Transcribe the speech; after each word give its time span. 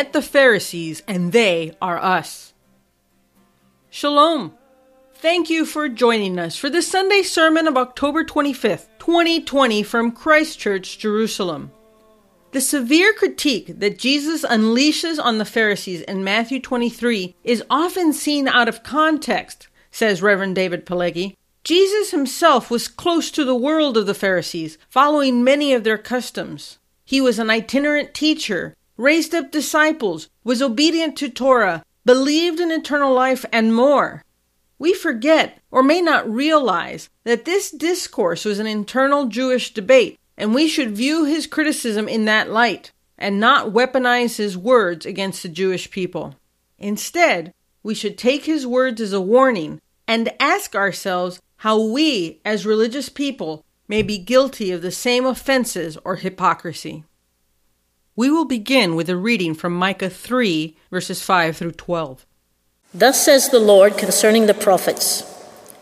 Met 0.00 0.14
the 0.14 0.22
Pharisees, 0.22 1.02
and 1.06 1.30
they 1.30 1.76
are 1.82 1.98
us. 1.98 2.54
Shalom. 3.90 4.54
Thank 5.12 5.50
you 5.50 5.66
for 5.66 5.90
joining 5.90 6.38
us 6.38 6.56
for 6.56 6.70
the 6.70 6.80
Sunday 6.80 7.20
sermon 7.20 7.66
of 7.68 7.76
October 7.76 8.24
25th, 8.24 8.86
2020, 8.98 9.82
from 9.82 10.10
Christ 10.10 10.58
Church, 10.58 10.98
Jerusalem. 10.98 11.70
The 12.52 12.62
severe 12.62 13.12
critique 13.12 13.78
that 13.78 13.98
Jesus 13.98 14.42
unleashes 14.42 15.22
on 15.22 15.36
the 15.36 15.44
Pharisees 15.44 16.00
in 16.00 16.24
Matthew 16.24 16.60
23 16.60 17.36
is 17.44 17.62
often 17.68 18.14
seen 18.14 18.48
out 18.48 18.70
of 18.70 18.82
context, 18.82 19.68
says 19.90 20.22
Reverend 20.22 20.54
David 20.54 20.86
Pileggi. 20.86 21.36
Jesus 21.62 22.10
himself 22.10 22.70
was 22.70 22.88
close 22.88 23.30
to 23.32 23.44
the 23.44 23.54
world 23.54 23.98
of 23.98 24.06
the 24.06 24.14
Pharisees, 24.14 24.78
following 24.88 25.44
many 25.44 25.74
of 25.74 25.84
their 25.84 25.98
customs. 25.98 26.78
He 27.04 27.20
was 27.20 27.38
an 27.38 27.50
itinerant 27.50 28.14
teacher, 28.14 28.74
raised 29.00 29.34
up 29.34 29.50
disciples, 29.50 30.28
was 30.44 30.62
obedient 30.62 31.16
to 31.16 31.28
Torah, 31.28 31.84
believed 32.04 32.60
in 32.60 32.70
eternal 32.70 33.12
life, 33.12 33.44
and 33.52 33.74
more. 33.74 34.24
We 34.78 34.94
forget, 34.94 35.58
or 35.70 35.82
may 35.82 36.00
not 36.00 36.30
realize, 36.30 37.10
that 37.24 37.44
this 37.44 37.70
discourse 37.70 38.44
was 38.44 38.58
an 38.58 38.66
internal 38.66 39.26
Jewish 39.26 39.74
debate 39.74 40.18
and 40.40 40.54
we 40.54 40.66
should 40.66 40.96
view 40.96 41.26
his 41.26 41.46
criticism 41.46 42.08
in 42.08 42.24
that 42.24 42.50
light 42.50 42.92
and 43.18 43.38
not 43.38 43.72
weaponize 43.72 44.36
his 44.36 44.56
words 44.56 45.04
against 45.04 45.42
the 45.42 45.50
Jewish 45.50 45.90
people. 45.90 46.34
Instead, 46.78 47.52
we 47.82 47.94
should 47.94 48.16
take 48.16 48.46
his 48.46 48.66
words 48.66 49.02
as 49.02 49.12
a 49.12 49.20
warning 49.20 49.82
and 50.08 50.32
ask 50.40 50.74
ourselves 50.74 51.42
how 51.56 51.78
we, 51.78 52.40
as 52.42 52.64
religious 52.64 53.10
people, 53.10 53.66
may 53.86 54.00
be 54.00 54.16
guilty 54.16 54.70
of 54.72 54.80
the 54.80 54.90
same 54.90 55.26
offenses 55.26 55.98
or 56.06 56.16
hypocrisy. 56.16 57.04
We 58.16 58.30
will 58.30 58.44
begin 58.44 58.96
with 58.96 59.08
a 59.08 59.16
reading 59.16 59.54
from 59.54 59.74
Micah 59.74 60.10
3, 60.10 60.76
verses 60.90 61.22
5 61.22 61.56
through 61.56 61.72
12. 61.72 62.26
Thus 62.92 63.24
says 63.24 63.48
the 63.48 63.60
Lord 63.60 63.96
concerning 63.96 64.46
the 64.46 64.54
prophets, 64.54 65.24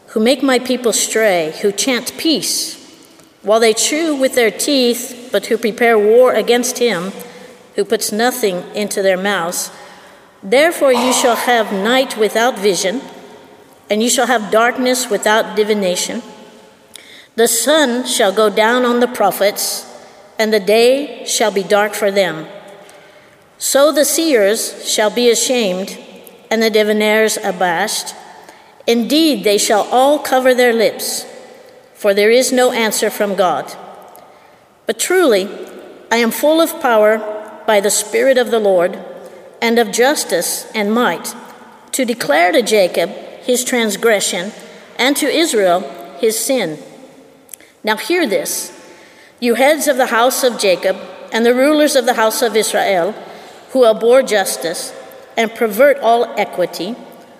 who 0.08 0.20
make 0.20 0.42
my 0.42 0.58
people 0.58 0.92
stray, 0.92 1.54
who 1.62 1.72
chant 1.72 2.16
peace 2.18 2.76
while 3.42 3.60
they 3.60 3.72
chew 3.72 4.14
with 4.14 4.34
their 4.34 4.50
teeth, 4.50 5.30
but 5.32 5.46
who 5.46 5.56
prepare 5.56 5.98
war 5.98 6.34
against 6.34 6.78
him 6.78 7.12
who 7.78 7.84
puts 7.84 8.10
nothing 8.10 8.64
into 8.74 9.02
their 9.02 9.16
mouths. 9.16 9.70
Therefore 10.42 10.92
you 10.92 11.12
shall 11.12 11.36
have 11.36 11.72
night 11.72 12.18
without 12.18 12.58
vision, 12.58 13.00
and 13.88 14.02
you 14.02 14.10
shall 14.10 14.26
have 14.26 14.50
darkness 14.50 15.08
without 15.08 15.54
divination. 15.54 16.20
The 17.36 17.46
sun 17.46 18.04
shall 18.04 18.32
go 18.32 18.50
down 18.50 18.84
on 18.84 18.98
the 18.98 19.06
prophets, 19.06 19.87
and 20.38 20.52
the 20.52 20.60
day 20.60 21.24
shall 21.26 21.50
be 21.50 21.62
dark 21.62 21.94
for 21.94 22.10
them. 22.10 22.46
So 23.58 23.92
the 23.92 24.04
seers 24.04 24.88
shall 24.88 25.10
be 25.10 25.30
ashamed, 25.30 25.98
and 26.50 26.62
the 26.62 26.70
diviners 26.70 27.36
abashed. 27.36 28.14
Indeed, 28.86 29.44
they 29.44 29.58
shall 29.58 29.82
all 29.90 30.18
cover 30.18 30.54
their 30.54 30.72
lips 30.72 31.26
for 31.98 32.14
there 32.14 32.30
is 32.30 32.52
no 32.52 32.70
answer 32.70 33.10
from 33.10 33.34
God. 33.34 33.74
But 34.86 35.00
truly, 35.00 35.48
I 36.12 36.18
am 36.18 36.30
full 36.30 36.60
of 36.60 36.80
power 36.80 37.18
by 37.66 37.80
the 37.80 37.90
Spirit 37.90 38.38
of 38.38 38.52
the 38.52 38.60
Lord, 38.60 38.96
and 39.60 39.80
of 39.80 39.90
justice 39.90 40.70
and 40.76 40.94
might, 40.94 41.34
to 41.90 42.04
declare 42.04 42.52
to 42.52 42.62
Jacob 42.62 43.10
his 43.42 43.64
transgression, 43.64 44.52
and 44.96 45.16
to 45.16 45.26
Israel 45.26 45.80
his 46.20 46.38
sin. 46.38 46.78
Now 47.82 47.96
hear 47.96 48.28
this, 48.28 48.70
you 49.40 49.54
heads 49.54 49.86
of 49.88 49.96
the 49.96 50.06
house 50.06 50.44
of 50.44 50.58
Jacob, 50.58 50.96
and 51.32 51.44
the 51.44 51.54
rulers 51.54 51.94
of 51.94 52.06
the 52.06 52.14
house 52.14 52.42
of 52.42 52.56
Israel, 52.56 53.12
who 53.70 53.84
abhor 53.86 54.22
justice 54.22 54.94
and 55.36 55.54
pervert 55.54 55.98
all 55.98 56.24
equity, 56.38 56.96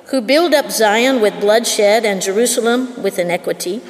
who 0.07 0.21
build 0.21 0.55
up 0.55 0.71
Zion 0.71 1.21
with 1.21 1.41
bloodshed 1.41 2.05
and 2.05 2.23
Jerusalem 2.23 3.03
with 3.03 3.19
iniquity 3.19 3.83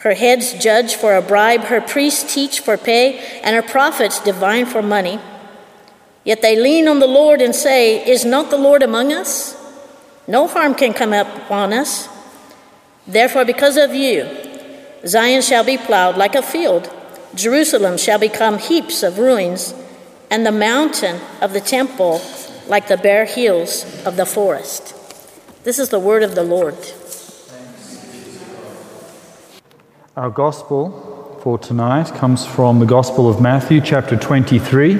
her 0.00 0.14
heads 0.14 0.54
judge 0.54 0.94
for 0.94 1.14
a 1.14 1.20
bribe, 1.20 1.64
her 1.64 1.80
priests 1.80 2.34
teach 2.34 2.60
for 2.60 2.78
pay, 2.78 3.18
and 3.42 3.54
her 3.54 3.62
prophets 3.62 4.18
divine 4.18 4.64
for 4.64 4.80
money. 4.80 5.20
Yet 6.24 6.40
they 6.40 6.58
lean 6.58 6.88
on 6.88 7.00
the 7.00 7.06
Lord 7.06 7.42
and 7.42 7.54
say, 7.54 8.02
Is 8.08 8.24
not 8.24 8.50
the 8.50 8.56
Lord 8.56 8.82
among 8.82 9.12
us? 9.12 9.56
No 10.26 10.46
harm 10.46 10.74
can 10.74 10.94
come 10.94 11.12
upon 11.12 11.74
us. 11.74 12.08
Therefore, 13.06 13.44
because 13.44 13.76
of 13.76 13.94
you, 13.94 14.26
Zion 15.06 15.42
shall 15.42 15.64
be 15.64 15.76
plowed 15.76 16.16
like 16.16 16.34
a 16.34 16.42
field, 16.42 16.90
Jerusalem 17.34 17.96
shall 17.96 18.18
become 18.18 18.58
heaps 18.58 19.02
of 19.02 19.18
ruins, 19.18 19.74
and 20.30 20.44
the 20.44 20.52
mountain 20.52 21.20
of 21.40 21.52
the 21.52 21.60
temple 21.60 22.20
like 22.66 22.88
the 22.88 22.96
bare 22.96 23.24
hills 23.24 23.84
of 24.04 24.16
the 24.16 24.26
forest. 24.26 24.94
This 25.64 25.78
is 25.78 25.90
the 25.90 25.98
word 25.98 26.22
of 26.22 26.34
the 26.34 26.42
Lord. 26.42 26.76
Our 30.16 30.30
gospel 30.30 31.38
for 31.42 31.58
tonight 31.58 32.08
comes 32.14 32.44
from 32.44 32.80
the 32.80 32.86
Gospel 32.86 33.28
of 33.28 33.40
Matthew, 33.40 33.80
chapter 33.80 34.16
23, 34.16 34.94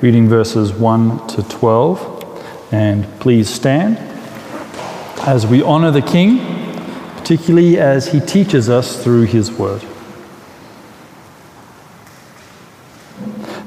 reading 0.00 0.28
verses 0.28 0.72
1 0.72 1.28
to 1.28 1.42
12. 1.44 2.72
And 2.72 3.04
please 3.20 3.48
stand 3.48 3.98
as 5.26 5.46
we 5.46 5.62
honor 5.62 5.90
the 5.90 6.02
King, 6.02 6.38
particularly 7.16 7.78
as 7.78 8.10
he 8.10 8.20
teaches 8.20 8.68
us 8.68 9.02
through 9.02 9.24
his 9.24 9.52
word. 9.52 9.82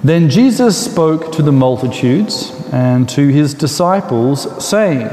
Then 0.04 0.30
Jesus 0.32 0.84
spoke 0.84 1.32
to 1.34 1.44
the 1.44 1.52
multitudes 1.52 2.52
and 2.74 3.08
to 3.10 3.28
his 3.28 3.54
disciples, 3.54 4.66
saying, 4.66 5.08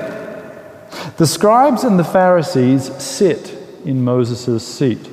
The 1.19 1.27
scribes 1.27 1.85
and 1.85 1.99
the 1.99 2.05
Pharisees 2.05 2.85
sit 3.03 3.55
in 3.85 4.03
Moses' 4.03 4.67
seat. 4.67 5.11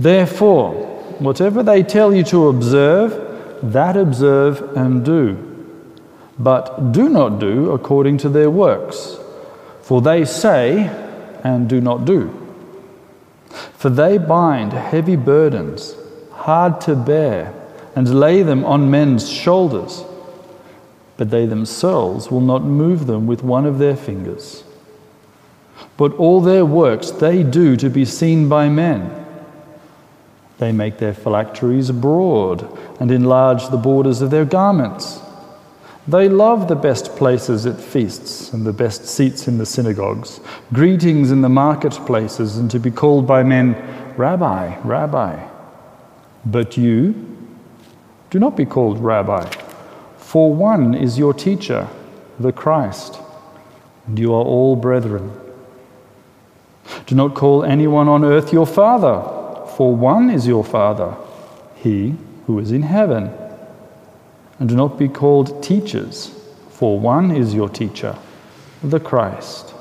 Therefore, 0.00 0.72
whatever 1.20 1.62
they 1.62 1.84
tell 1.84 2.12
you 2.12 2.24
to 2.24 2.48
observe, 2.48 3.60
that 3.62 3.96
observe 3.96 4.76
and 4.76 5.04
do. 5.04 5.44
But 6.38 6.92
do 6.92 7.08
not 7.08 7.38
do 7.38 7.70
according 7.70 8.18
to 8.18 8.28
their 8.28 8.50
works, 8.50 9.16
for 9.82 10.00
they 10.00 10.24
say 10.24 10.86
and 11.44 11.68
do 11.68 11.80
not 11.80 12.04
do. 12.04 12.34
For 13.74 13.90
they 13.90 14.18
bind 14.18 14.72
heavy 14.72 15.16
burdens, 15.16 15.94
hard 16.32 16.80
to 16.82 16.94
bear, 16.94 17.54
and 17.98 18.20
lay 18.20 18.44
them 18.44 18.64
on 18.64 18.92
men's 18.92 19.28
shoulders, 19.28 20.04
but 21.16 21.30
they 21.30 21.46
themselves 21.46 22.30
will 22.30 22.40
not 22.40 22.62
move 22.62 23.08
them 23.08 23.26
with 23.26 23.42
one 23.42 23.66
of 23.66 23.80
their 23.80 23.96
fingers. 23.96 24.62
But 25.96 26.12
all 26.12 26.40
their 26.40 26.64
works 26.64 27.10
they 27.10 27.42
do 27.42 27.76
to 27.76 27.90
be 27.90 28.04
seen 28.04 28.48
by 28.48 28.68
men. 28.68 29.26
They 30.58 30.70
make 30.70 30.98
their 30.98 31.12
phylacteries 31.12 31.90
broad 31.90 32.78
and 33.00 33.10
enlarge 33.10 33.68
the 33.68 33.76
borders 33.76 34.22
of 34.22 34.30
their 34.30 34.44
garments. 34.44 35.18
They 36.06 36.28
love 36.28 36.68
the 36.68 36.76
best 36.76 37.16
places 37.16 37.66
at 37.66 37.80
feasts 37.80 38.52
and 38.52 38.64
the 38.64 38.72
best 38.72 39.06
seats 39.06 39.48
in 39.48 39.58
the 39.58 39.66
synagogues, 39.66 40.38
greetings 40.72 41.32
in 41.32 41.40
the 41.40 41.48
marketplaces, 41.48 42.58
and 42.58 42.70
to 42.70 42.78
be 42.78 42.92
called 42.92 43.26
by 43.26 43.42
men, 43.42 43.74
Rabbi, 44.16 44.76
Rabbi. 44.84 45.48
But 46.46 46.76
you, 46.76 47.27
do 48.30 48.38
not 48.38 48.56
be 48.56 48.64
called 48.64 48.98
Rabbi, 48.98 49.48
for 50.18 50.52
one 50.54 50.94
is 50.94 51.18
your 51.18 51.34
teacher, 51.34 51.88
the 52.38 52.52
Christ, 52.52 53.20
and 54.06 54.18
you 54.18 54.32
are 54.32 54.44
all 54.44 54.76
brethren. 54.76 55.32
Do 57.06 57.14
not 57.14 57.34
call 57.34 57.64
anyone 57.64 58.08
on 58.08 58.24
earth 58.24 58.52
your 58.52 58.66
father 58.66 59.36
for 59.78 59.94
one 59.94 60.28
is 60.28 60.44
your 60.44 60.64
Father, 60.64 61.14
he 61.76 62.16
who 62.48 62.58
is 62.58 62.72
in 62.72 62.82
heaven. 62.82 63.30
And 64.58 64.68
do 64.68 64.74
not 64.74 64.98
be 64.98 65.08
called 65.08 65.62
teachers, 65.62 66.34
for 66.68 66.98
one 66.98 67.30
is 67.30 67.54
your 67.54 67.68
teacher, 67.68 68.18
the 68.82 68.98
Christ. 68.98 69.72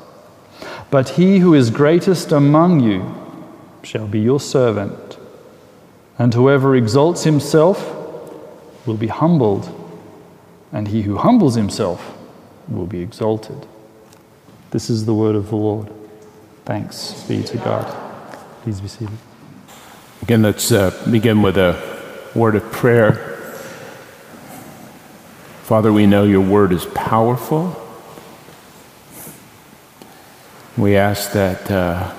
But 0.92 1.10
he 1.10 1.40
who 1.40 1.56
is 1.56 1.72
greatest 1.72 2.32
among 2.32 2.82
you 2.82 3.12
shall 3.82 4.06
be 4.06 4.20
your 4.20 4.40
servant. 4.40 5.18
And 6.20 6.32
whoever 6.36 6.76
exalts 6.76 7.24
himself 7.24 8.06
will 8.88 8.98
be 8.98 9.07
humbled, 9.07 9.69
and 10.72 10.88
he 10.88 11.04
who 11.04 11.18
humbles 11.18 11.56
himself 11.56 12.18
will 12.68 12.86
be 12.86 13.01
exalted. 13.01 13.68
This 14.72 14.89
is 14.89 15.06
the 15.06 15.13
word 15.13 15.36
of 15.36 15.50
the 15.50 15.56
Lord. 15.56 15.92
Thanks 16.66 17.24
be 17.28 17.44
to 17.44 17.57
God. 17.57 17.86
Please 18.63 18.81
be 18.81 18.88
seated. 18.88 19.18
Again, 20.22 20.42
let's 20.42 20.72
uh, 20.72 20.92
begin 21.10 21.42
with 21.42 21.57
a 21.57 21.78
word 22.36 22.56
of 22.56 22.72
prayer. 22.72 23.13
Father, 25.63 25.94
we 25.94 26.06
know 26.06 26.24
your 26.24 26.42
word 26.42 26.72
is 26.72 26.86
powerful. 26.86 27.81
We 30.78 30.95
ask 30.95 31.31
that 31.33 31.69
uh, 31.72 32.13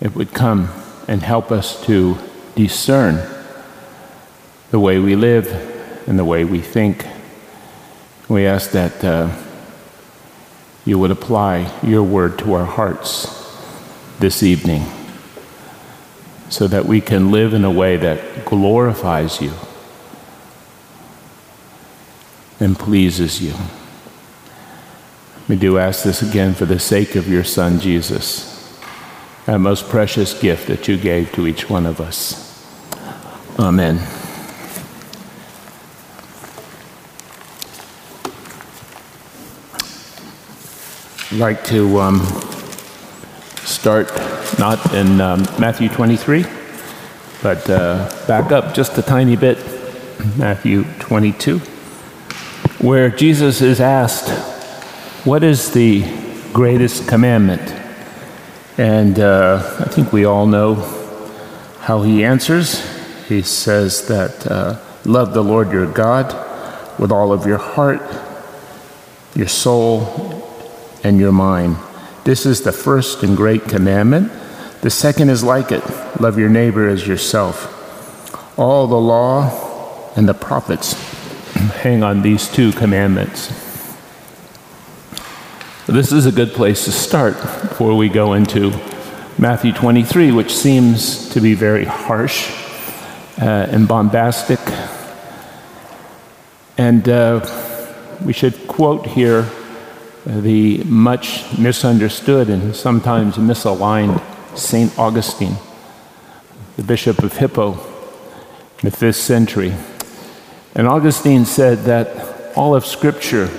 it 0.00 0.14
would 0.14 0.32
come 0.32 0.68
and 1.06 1.22
help 1.22 1.52
us 1.52 1.84
to 1.86 2.18
discern 2.54 3.33
the 4.74 4.80
way 4.80 4.98
we 4.98 5.14
live 5.14 5.46
and 6.08 6.18
the 6.18 6.24
way 6.24 6.44
we 6.44 6.60
think 6.60 7.06
We 8.28 8.44
ask 8.44 8.72
that 8.72 9.04
uh, 9.04 9.30
you 10.84 10.98
would 10.98 11.12
apply 11.12 11.70
your 11.84 12.02
word 12.02 12.40
to 12.40 12.54
our 12.54 12.64
hearts 12.64 13.28
this 14.18 14.42
evening 14.42 14.82
so 16.48 16.66
that 16.66 16.86
we 16.86 17.00
can 17.00 17.30
live 17.30 17.54
in 17.54 17.64
a 17.64 17.70
way 17.70 17.96
that 17.98 18.44
glorifies 18.44 19.40
you 19.40 19.52
and 22.58 22.76
pleases 22.76 23.40
you. 23.40 23.54
We 25.46 25.54
do 25.54 25.78
ask 25.78 26.02
this 26.02 26.20
again 26.20 26.54
for 26.54 26.64
the 26.64 26.80
sake 26.80 27.14
of 27.14 27.28
your 27.28 27.44
Son, 27.44 27.78
Jesus, 27.78 28.76
that 29.46 29.58
most 29.58 29.88
precious 29.88 30.36
gift 30.36 30.66
that 30.66 30.88
you 30.88 30.96
gave 30.96 31.30
to 31.34 31.46
each 31.46 31.70
one 31.70 31.86
of 31.86 32.00
us. 32.00 32.66
Amen. 33.56 34.23
Like 41.34 41.64
to 41.64 41.98
um, 41.98 42.20
start 43.64 44.08
not 44.58 44.94
in 44.94 45.20
um, 45.20 45.40
Matthew 45.58 45.88
23, 45.88 46.44
but 47.42 47.68
uh, 47.68 48.08
back 48.28 48.52
up 48.52 48.72
just 48.72 48.96
a 48.98 49.02
tiny 49.02 49.34
bit, 49.34 49.58
Matthew 50.36 50.84
22, 51.00 51.58
where 52.78 53.10
Jesus 53.10 53.62
is 53.62 53.80
asked, 53.80 54.28
What 55.26 55.42
is 55.42 55.72
the 55.72 56.02
greatest 56.52 57.08
commandment? 57.08 57.62
And 58.78 59.18
uh, 59.18 59.76
I 59.80 59.88
think 59.88 60.12
we 60.12 60.24
all 60.24 60.46
know 60.46 60.76
how 61.80 62.02
he 62.02 62.24
answers. 62.24 62.80
He 63.28 63.42
says 63.42 64.06
that 64.06 64.46
uh, 64.46 64.80
love 65.04 65.34
the 65.34 65.42
Lord 65.42 65.72
your 65.72 65.90
God 65.90 66.32
with 67.00 67.10
all 67.10 67.32
of 67.32 67.44
your 67.44 67.58
heart, 67.58 68.02
your 69.34 69.48
soul, 69.48 70.33
and 71.04 71.20
your 71.20 71.32
mind. 71.32 71.76
This 72.24 72.46
is 72.46 72.62
the 72.62 72.72
first 72.72 73.22
and 73.22 73.36
great 73.36 73.64
commandment. 73.64 74.32
The 74.80 74.90
second 74.90 75.28
is 75.28 75.44
like 75.44 75.70
it 75.70 75.84
love 76.18 76.38
your 76.38 76.48
neighbor 76.48 76.88
as 76.88 77.06
yourself. 77.06 77.70
All 78.58 78.86
the 78.86 78.96
law 78.96 80.12
and 80.16 80.26
the 80.26 80.34
prophets 80.34 80.94
hang 81.82 82.02
on 82.02 82.22
these 82.22 82.48
two 82.48 82.72
commandments. 82.72 83.48
This 85.86 86.12
is 86.12 86.24
a 86.24 86.32
good 86.32 86.52
place 86.52 86.86
to 86.86 86.92
start 86.92 87.34
before 87.34 87.94
we 87.94 88.08
go 88.08 88.32
into 88.32 88.70
Matthew 89.38 89.72
23, 89.72 90.32
which 90.32 90.54
seems 90.54 91.28
to 91.30 91.40
be 91.40 91.52
very 91.52 91.84
harsh 91.84 92.50
uh, 93.38 93.66
and 93.70 93.86
bombastic. 93.86 94.60
And 96.78 97.06
uh, 97.06 97.44
we 98.24 98.32
should 98.32 98.66
quote 98.66 99.06
here 99.06 99.46
the 100.26 100.82
much 100.84 101.58
misunderstood 101.58 102.48
and 102.48 102.74
sometimes 102.74 103.36
misaligned 103.36 104.20
St. 104.56 104.98
Augustine, 104.98 105.56
the 106.76 106.82
Bishop 106.82 107.22
of 107.22 107.36
Hippo 107.36 107.72
in 107.72 108.90
the 108.90 108.90
fifth 108.90 109.16
century. 109.16 109.74
And 110.74 110.88
Augustine 110.88 111.44
said 111.44 111.84
that 111.84 112.56
all 112.56 112.74
of 112.74 112.86
Scripture 112.86 113.50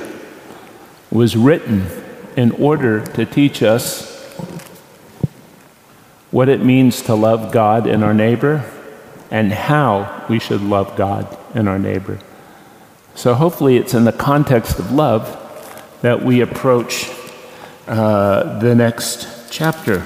was 1.12 1.38
written 1.38 1.88
in 2.36 2.52
order 2.52 3.06
to 3.06 3.26
teach 3.26 3.62
us 3.62 4.12
what 6.32 6.50
it 6.50 6.62
means 6.62 7.02
to 7.04 7.16
love 7.16 7.52
God 7.54 7.88
and 7.88 8.04
our 8.04 8.14
neighbor 8.14 8.70
and 9.32 9.54
how 9.54 10.26
we 10.30 10.40
should 10.40 10.62
love 10.62 10.98
God 10.98 11.38
and 11.54 11.70
our 11.70 11.80
neighbor. 11.80 12.20
So 13.14 13.34
hopefully 13.36 13.78
it's 13.78 13.94
in 13.94 14.04
the 14.04 14.12
context 14.12 14.80
of 14.80 14.92
love 14.92 15.42
that 16.06 16.22
we 16.22 16.42
approach 16.42 17.10
uh, 17.88 18.60
the 18.60 18.76
next 18.76 19.50
chapter 19.50 20.06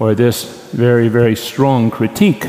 or 0.00 0.12
this 0.12 0.72
very, 0.72 1.06
very 1.06 1.36
strong 1.36 1.88
critique, 1.88 2.48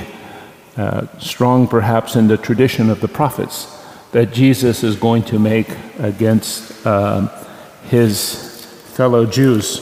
uh, 0.77 1.05
strong 1.19 1.67
perhaps 1.67 2.15
in 2.15 2.27
the 2.27 2.37
tradition 2.37 2.89
of 2.89 2.99
the 2.99 3.07
prophets, 3.07 3.67
that 4.13 4.33
Jesus 4.33 4.83
is 4.83 4.95
going 4.95 5.21
to 5.21 5.37
make 5.37 5.67
against 5.99 6.83
uh, 6.83 7.27
his 7.83 8.65
fellow 8.95 9.27
Jews, 9.27 9.79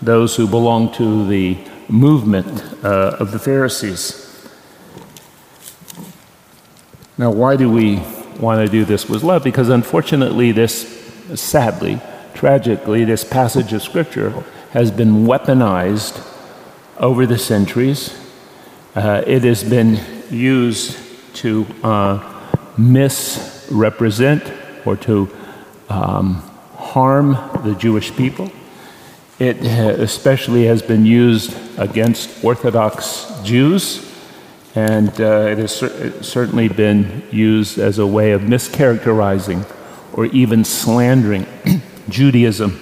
those 0.00 0.34
who 0.34 0.46
belong 0.48 0.90
to 0.94 1.28
the 1.28 1.58
movement 1.90 2.64
uh, 2.82 3.18
of 3.20 3.30
the 3.30 3.38
Pharisees. 3.38 4.24
Now, 7.18 7.30
why 7.30 7.56
do 7.56 7.68
we 7.68 7.96
want 8.40 8.64
to 8.64 8.72
do 8.72 8.86
this 8.86 9.06
with 9.06 9.22
love? 9.22 9.44
Because 9.44 9.68
unfortunately, 9.68 10.52
this, 10.52 10.88
sadly, 11.34 12.00
Tragically, 12.38 13.04
this 13.04 13.24
passage 13.24 13.72
of 13.72 13.82
Scripture 13.82 14.30
has 14.70 14.92
been 14.92 15.26
weaponized 15.26 16.24
over 16.96 17.26
the 17.26 17.36
centuries. 17.36 18.16
Uh, 18.94 19.24
it 19.26 19.42
has 19.42 19.64
been 19.64 20.00
used 20.30 20.96
to 21.34 21.66
uh, 21.82 22.54
misrepresent 22.78 24.44
or 24.84 24.96
to 24.98 25.28
um, 25.88 26.34
harm 26.76 27.32
the 27.64 27.74
Jewish 27.76 28.14
people. 28.14 28.52
It 29.40 29.56
especially 29.64 30.66
has 30.66 30.80
been 30.80 31.04
used 31.04 31.56
against 31.76 32.44
Orthodox 32.44 33.32
Jews, 33.42 34.08
and 34.76 35.08
uh, 35.20 35.48
it 35.50 35.58
has 35.58 35.74
cer- 35.74 36.22
certainly 36.22 36.68
been 36.68 37.24
used 37.32 37.80
as 37.80 37.98
a 37.98 38.06
way 38.06 38.30
of 38.30 38.42
mischaracterizing 38.42 39.68
or 40.12 40.26
even 40.26 40.64
slandering 40.64 41.44
Judaism. 42.08 42.78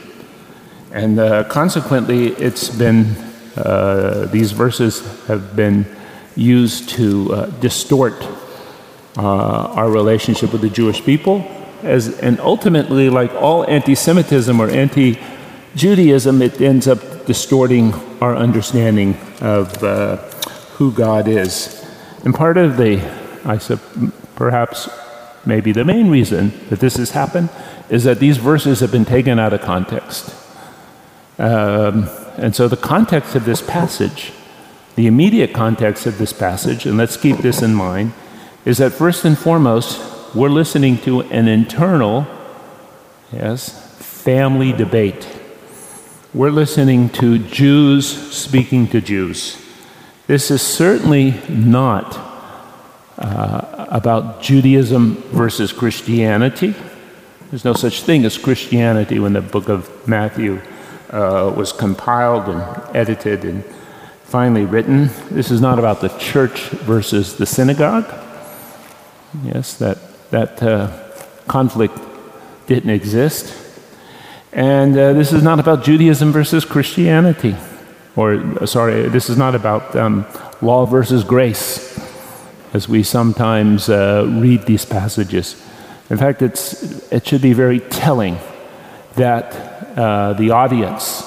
And 0.93 1.19
uh, 1.19 1.45
consequently, 1.45 2.29
it's 2.29 2.69
been, 2.69 3.17
uh, 3.57 4.29
these 4.31 4.53
verses 4.53 5.01
have 5.27 5.55
been 5.57 5.87
used 6.37 6.89
to 6.91 7.33
uh, 7.33 7.47
distort 7.61 8.15
uh, 9.17 9.23
our 9.23 9.91
relationship 9.91 10.53
with 10.53 10.61
the 10.61 10.71
Jewish 10.71 11.05
people. 11.05 11.45
As, 11.83 12.19
and 12.21 12.41
ultimately, 12.41 13.11
like 13.11 13.33
all 13.35 13.65
anti 13.69 13.95
Semitism 13.95 14.61
or 14.61 14.69
anti 14.69 15.19
Judaism, 15.75 16.41
it 16.43 16.61
ends 16.61 16.89
up 16.89 17.27
distorting 17.27 17.93
our 18.21 18.35
understanding 18.35 19.17
of 19.41 19.83
uh, 19.83 20.17
who 20.77 20.93
God 20.93 21.29
is. 21.29 21.85
And 22.25 22.35
part 22.35 22.57
of 22.57 22.77
the, 22.77 23.01
I 23.45 23.59
said, 23.59 23.79
perhaps 24.37 24.89
maybe 25.47 25.73
the 25.73 25.85
main 25.85 26.11
reason 26.11 26.53
that 26.69 26.81
this 26.81 26.97
has 26.97 27.13
happened 27.13 27.49
is 27.89 28.05
that 28.05 28.19
these 28.19 28.37
verses 28.37 28.81
have 28.81 28.91
been 28.91 29.05
taken 29.05 29.39
out 29.39 29.53
of 29.53 29.61
context. 29.61 30.35
Um, 31.39 32.09
and 32.37 32.55
so, 32.55 32.69
the 32.69 32.77
context 32.77 33.35
of 33.35 33.45
this 33.45 33.63
passage, 33.63 34.33
the 34.97 35.07
immediate 35.07 35.53
context 35.53 36.07
of 36.07 36.19
this 36.19 36.33
passage, 36.33 36.87
and 36.87 36.97
let's 36.97 37.17
keep 37.17 37.39
this 37.39 37.63
in 37.63 37.75
mind, 37.75 38.13
is 38.65 38.79
that 38.79 38.93
first 38.93 39.25
and 39.25 39.39
foremost, 39.39 40.35
we're 40.35 40.49
listening 40.49 40.99
to 40.99 41.21
an 41.21 41.49
internal, 41.49 42.27
yes, 43.33 43.83
family 43.99 44.73
debate. 44.73 45.29
We're 46.35 46.51
listening 46.51 47.11
to 47.11 47.39
Jews 47.39 48.07
speaking 48.35 48.89
to 48.89 49.01
Jews. 49.01 49.63
This 50.27 50.51
is 50.51 50.61
certainly 50.61 51.41
not 51.49 52.26
uh, 53.19 53.87
about 53.89 54.43
Judaism 54.43 55.17
versus 55.33 55.73
Christianity. 55.73 56.75
There's 57.51 57.65
no 57.65 57.75
such 57.75 58.03
thing 58.03 58.25
as 58.25 58.39
Christianity 58.39 59.19
when 59.19 59.33
the 59.33 59.41
book 59.41 59.69
of 59.69 60.09
Matthew 60.09 60.61
uh, 61.11 61.53
was 61.57 61.73
compiled 61.73 62.49
and 62.49 62.97
edited 62.97 63.45
and 63.45 63.65
finally 64.25 64.65
written. 64.65 65.09
This 65.31 65.51
is 65.51 65.61
not 65.61 65.79
about 65.79 66.01
the 66.01 66.09
church 66.19 66.69
versus 66.71 67.37
the 67.37 67.47
synagogue. 67.47 68.07
Yes, 69.45 69.75
that, 69.79 69.99
that 70.31 70.63
uh, 70.63 70.91
conflict 71.47 71.97
didn't 72.67 72.91
exist. 72.91 73.55
And 74.53 74.97
uh, 74.97 75.13
this 75.13 75.33
is 75.33 75.43
not 75.43 75.61
about 75.61 75.85
Judaism 75.85 76.33
versus 76.33 76.65
Christianity. 76.65 77.55
Or, 78.17 78.35
uh, 78.35 78.67
sorry, 78.67 79.09
this 79.09 79.29
is 79.29 79.37
not 79.37 79.55
about 79.55 79.95
um, 79.95 80.27
law 80.63 80.87
versus 80.87 81.23
grace, 81.23 81.86
as 82.77 82.91
we 82.91 83.03
sometimes 83.03 83.89
uh, 83.89 84.27
read 84.45 84.63
these 84.67 84.85
passages. 84.85 85.47
In 86.11 86.19
fact, 86.19 86.43
it's, 86.43 87.11
it 87.11 87.27
should 87.27 87.41
be 87.41 87.55
very 87.55 87.81
telling 87.81 88.39
that 89.15 89.47
uh, 89.97 90.35
the 90.35 90.51
audience, 90.51 91.25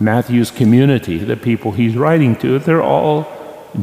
Matthew's 0.00 0.50
community, 0.50 1.18
the 1.18 1.36
people 1.36 1.72
he's 1.72 1.96
writing 1.96 2.34
to, 2.36 2.58
they're 2.58 2.82
all 2.82 3.28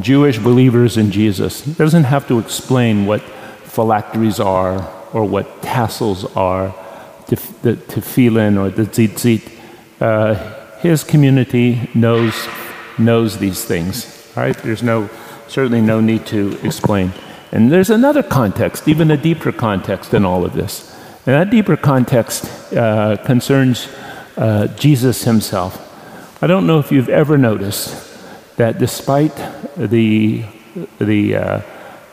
Jewish 0.00 0.38
believers 0.38 0.96
in 0.96 1.12
Jesus. 1.12 1.62
He 1.62 1.72
doesn't 1.72 2.04
have 2.04 2.26
to 2.26 2.40
explain 2.40 3.06
what 3.06 3.22
phylacteries 3.62 4.40
are 4.40 4.76
or 5.12 5.24
what 5.24 5.62
tassels 5.62 6.24
are, 6.36 6.74
the, 7.28 7.36
tefillin 7.92 8.58
or 8.58 8.70
the 8.70 8.86
tzitzit. 8.94 9.42
Uh, 10.00 10.34
his 10.80 11.04
community 11.04 11.88
knows, 11.94 12.34
knows 12.98 13.38
these 13.38 13.64
things, 13.64 14.32
right? 14.36 14.56
There's 14.64 14.82
no, 14.82 15.08
certainly 15.48 15.80
no 15.80 16.00
need 16.00 16.26
to 16.26 16.58
explain. 16.62 17.12
And 17.50 17.72
there's 17.72 17.90
another 17.90 18.22
context, 18.22 18.86
even 18.86 19.10
a 19.10 19.16
deeper 19.16 19.52
context 19.52 20.12
in 20.14 20.24
all 20.24 20.44
of 20.44 20.52
this. 20.52 20.94
And 21.26 21.34
that 21.34 21.50
deeper 21.50 21.76
context 21.76 22.72
uh, 22.72 23.16
concerns 23.24 23.88
uh, 24.36 24.68
Jesus 24.68 25.24
himself. 25.24 25.84
I 26.42 26.46
don't 26.46 26.66
know 26.66 26.78
if 26.78 26.92
you've 26.92 27.08
ever 27.08 27.36
noticed 27.36 28.56
that 28.56 28.78
despite 28.78 29.34
the, 29.76 30.44
the, 30.98 31.36
uh, 31.36 31.62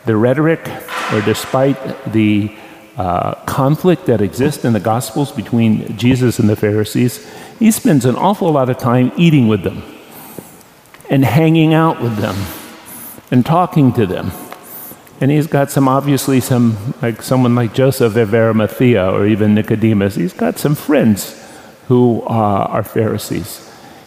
the 0.04 0.16
rhetoric 0.16 0.68
or 1.12 1.20
despite 1.20 2.12
the 2.12 2.54
uh, 2.96 3.34
conflict 3.44 4.06
that 4.06 4.20
exists 4.20 4.64
in 4.64 4.72
the 4.72 4.80
Gospels 4.80 5.30
between 5.30 5.96
Jesus 5.96 6.38
and 6.38 6.48
the 6.48 6.56
Pharisees, 6.56 7.26
he 7.58 7.70
spends 7.70 8.04
an 8.04 8.16
awful 8.16 8.50
lot 8.50 8.70
of 8.70 8.78
time 8.78 9.12
eating 9.16 9.48
with 9.48 9.62
them 9.62 9.82
and 11.10 11.24
hanging 11.24 11.74
out 11.74 12.02
with 12.02 12.16
them 12.16 12.36
and 13.30 13.44
talking 13.44 13.92
to 13.94 14.06
them. 14.06 14.30
And 15.20 15.30
he's 15.30 15.46
got 15.46 15.70
some, 15.70 15.88
obviously, 15.88 16.40
some, 16.40 16.94
like 17.00 17.22
someone 17.22 17.54
like 17.54 17.72
Joseph 17.72 18.16
of 18.16 18.34
Arimathea 18.34 19.10
or 19.10 19.26
even 19.26 19.54
Nicodemus. 19.54 20.14
He's 20.14 20.34
got 20.34 20.58
some 20.58 20.74
friends 20.74 21.42
who 21.88 22.22
uh, 22.22 22.68
are 22.68 22.82
Pharisees. 22.82 23.62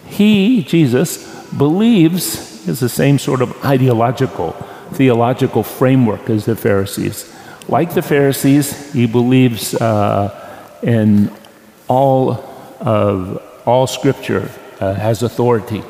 He, 0.06 0.64
Jesus, 0.64 1.28
believes 1.58 2.68
is 2.68 2.80
the 2.80 2.90
same 2.90 3.18
sort 3.18 3.42
of 3.42 3.66
ideological, 3.66 4.52
theological 4.94 5.64
framework 5.64 6.30
as 6.30 6.46
the 6.46 6.56
Pharisees. 6.56 7.34
Like 7.68 7.94
the 7.94 8.02
Pharisees, 8.02 8.94
he 8.94 9.08
believes 9.08 9.74
uh, 9.74 10.78
in 10.84 11.32
all 11.88 12.46
of 12.80 13.42
all 13.66 13.88
Scripture 13.88 14.50
uh, 14.80 14.94
has 14.94 15.24
authority. 15.24 15.84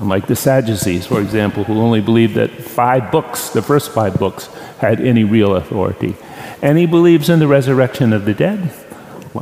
Unlike 0.00 0.26
the 0.26 0.36
Sadducees, 0.36 1.06
for 1.06 1.20
example, 1.20 1.64
who 1.64 1.80
only 1.80 2.00
believed 2.00 2.34
that 2.34 2.50
five 2.50 3.12
books, 3.12 3.50
the 3.50 3.62
first 3.62 3.92
five 3.92 4.18
books, 4.18 4.46
had 4.78 5.00
any 5.00 5.24
real 5.24 5.54
authority. 5.54 6.16
And 6.62 6.78
he 6.78 6.86
believes 6.86 7.28
in 7.28 7.38
the 7.38 7.46
resurrection 7.46 8.12
of 8.12 8.24
the 8.24 8.34
dead. 8.34 8.72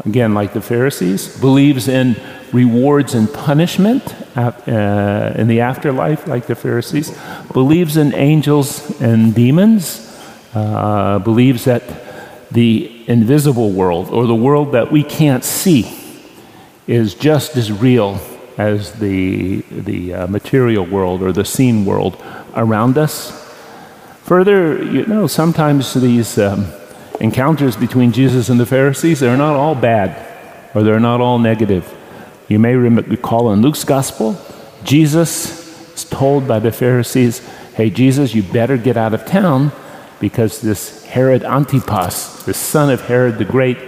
Again, 0.04 0.34
like 0.34 0.52
the 0.52 0.60
Pharisees, 0.60 1.38
believes 1.40 1.88
in 1.88 2.16
rewards 2.52 3.14
and 3.14 3.32
punishment 3.32 4.14
uh, 4.36 5.32
in 5.36 5.48
the 5.48 5.60
afterlife, 5.60 6.26
like 6.26 6.46
the 6.46 6.54
Pharisees, 6.54 7.16
believes 7.52 7.96
in 7.96 8.14
angels 8.14 9.00
and 9.00 9.34
demons, 9.34 10.08
uh, 10.54 11.18
believes 11.18 11.64
that 11.64 11.82
the 12.50 13.04
invisible 13.06 13.70
world, 13.70 14.10
or 14.10 14.26
the 14.26 14.34
world 14.34 14.72
that 14.72 14.92
we 14.92 15.02
can't 15.02 15.44
see, 15.44 15.98
is 16.86 17.14
just 17.14 17.56
as 17.56 17.72
real 17.72 18.20
as 18.58 18.92
the, 18.98 19.60
the 19.70 20.14
uh, 20.14 20.26
material 20.26 20.84
world 20.84 21.22
or 21.22 21.32
the 21.32 21.44
seen 21.44 21.84
world 21.84 22.22
around 22.54 22.98
us. 22.98 23.38
Further, 24.24 24.82
you 24.82 25.06
know, 25.06 25.26
sometimes 25.26 25.94
these 25.94 26.38
um, 26.38 26.66
encounters 27.20 27.76
between 27.76 28.12
Jesus 28.12 28.48
and 28.48 28.58
the 28.60 28.66
Pharisees, 28.66 29.20
they're 29.20 29.36
not 29.36 29.56
all 29.56 29.74
bad 29.74 30.28
or 30.74 30.82
they're 30.82 31.00
not 31.00 31.20
all 31.20 31.38
negative. 31.38 31.92
You 32.48 32.58
may 32.58 32.74
recall 32.76 33.52
in 33.52 33.62
Luke's 33.62 33.84
gospel, 33.84 34.36
Jesus 34.84 35.94
is 35.94 36.04
told 36.04 36.46
by 36.46 36.58
the 36.58 36.72
Pharisees, 36.72 37.38
Hey, 37.74 37.88
Jesus, 37.88 38.34
you 38.34 38.42
better 38.42 38.76
get 38.76 38.96
out 38.96 39.14
of 39.14 39.24
town 39.24 39.72
because 40.20 40.60
this 40.60 41.04
Herod 41.04 41.42
Antipas, 41.42 42.44
the 42.44 42.54
son 42.54 42.90
of 42.90 43.00
Herod 43.02 43.38
the 43.38 43.44
Great, 43.44 43.78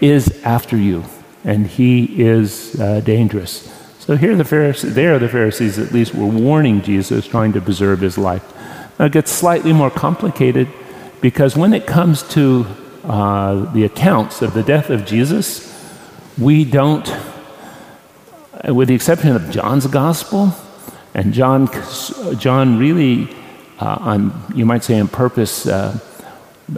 is 0.00 0.42
after 0.44 0.76
you, 0.76 1.04
and 1.44 1.66
he 1.66 2.22
is 2.22 2.78
uh, 2.80 3.00
dangerous. 3.00 3.73
So 4.06 4.16
here, 4.16 4.36
the 4.36 4.44
Pharisees, 4.44 4.94
there, 4.94 5.18
the 5.18 5.28
Pharisees 5.28 5.78
at 5.78 5.92
least 5.92 6.14
were 6.14 6.26
warning 6.26 6.82
Jesus, 6.82 7.26
trying 7.26 7.54
to 7.54 7.60
preserve 7.60 8.00
his 8.00 8.18
life. 8.18 8.44
Now, 8.98 9.06
it 9.06 9.12
gets 9.12 9.30
slightly 9.30 9.72
more 9.72 9.90
complicated 9.90 10.68
because 11.22 11.56
when 11.56 11.72
it 11.72 11.86
comes 11.86 12.22
to 12.34 12.66
uh, 13.04 13.72
the 13.72 13.84
accounts 13.84 14.42
of 14.42 14.52
the 14.52 14.62
death 14.62 14.90
of 14.90 15.06
Jesus, 15.06 15.72
we 16.36 16.64
don't 16.64 17.10
with 18.72 18.88
the 18.88 18.94
exception 18.94 19.34
of 19.34 19.50
John's 19.50 19.86
gospel, 19.86 20.54
and 21.12 21.32
John, 21.32 21.68
John 22.38 22.78
really, 22.78 23.28
uh, 23.78 23.96
on, 24.00 24.52
you 24.54 24.64
might 24.64 24.84
say 24.84 24.98
on 24.98 25.08
purpose, 25.08 25.66
uh, 25.66 25.98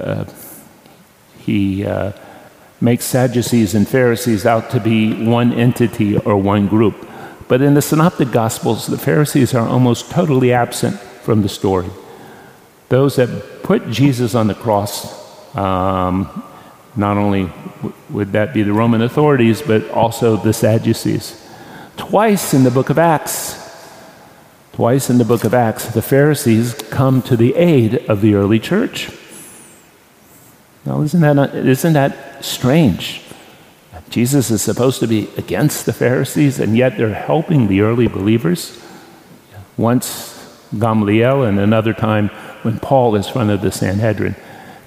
uh, 0.00 0.24
he 1.38 1.86
uh, 1.86 2.12
makes 2.80 3.04
Sadducees 3.04 3.74
and 3.74 3.86
Pharisees 3.86 4.46
out 4.46 4.70
to 4.70 4.80
be 4.80 5.26
one 5.26 5.52
entity 5.52 6.16
or 6.18 6.36
one 6.36 6.66
group. 6.66 7.08
But 7.48 7.60
in 7.60 7.74
the 7.74 7.82
Synoptic 7.82 8.32
Gospels, 8.32 8.86
the 8.86 8.98
Pharisees 8.98 9.54
are 9.54 9.66
almost 9.66 10.10
totally 10.10 10.52
absent 10.52 10.98
from 10.98 11.42
the 11.42 11.48
story. 11.48 11.88
Those 12.88 13.16
that 13.16 13.62
put 13.62 13.90
Jesus 13.90 14.34
on 14.34 14.46
the 14.48 14.54
cross, 14.54 15.56
um, 15.56 16.42
not 16.96 17.16
only 17.16 17.50
would 18.10 18.32
that 18.32 18.54
be 18.54 18.62
the 18.62 18.72
Roman 18.72 19.02
authorities, 19.02 19.62
but 19.62 19.88
also 19.90 20.36
the 20.36 20.52
Sadducees. 20.52 21.42
Twice 21.96 22.52
in 22.54 22.64
the 22.64 22.70
book 22.70 22.90
of 22.90 22.98
Acts, 22.98 23.62
twice 24.72 25.08
in 25.08 25.18
the 25.18 25.24
book 25.24 25.44
of 25.44 25.54
Acts, 25.54 25.86
the 25.86 26.02
Pharisees 26.02 26.74
come 26.90 27.22
to 27.22 27.36
the 27.36 27.54
aid 27.54 28.06
of 28.08 28.20
the 28.20 28.34
early 28.34 28.58
church. 28.58 29.10
Now, 30.84 31.02
isn't 31.02 31.20
that, 31.20 31.54
isn't 31.54 31.92
that 31.94 32.44
strange? 32.44 33.25
Jesus 34.10 34.50
is 34.50 34.62
supposed 34.62 35.00
to 35.00 35.06
be 35.06 35.28
against 35.36 35.86
the 35.86 35.92
Pharisees, 35.92 36.58
and 36.60 36.76
yet 36.76 36.96
they're 36.96 37.12
helping 37.12 37.66
the 37.66 37.80
early 37.80 38.06
believers. 38.06 38.80
Once 39.76 40.36
Gamaliel, 40.78 41.44
and 41.44 41.58
another 41.58 41.92
time 41.92 42.28
when 42.62 42.78
Paul 42.78 43.14
is 43.16 43.28
front 43.28 43.50
of 43.50 43.60
the 43.60 43.70
Sanhedrin. 43.70 44.34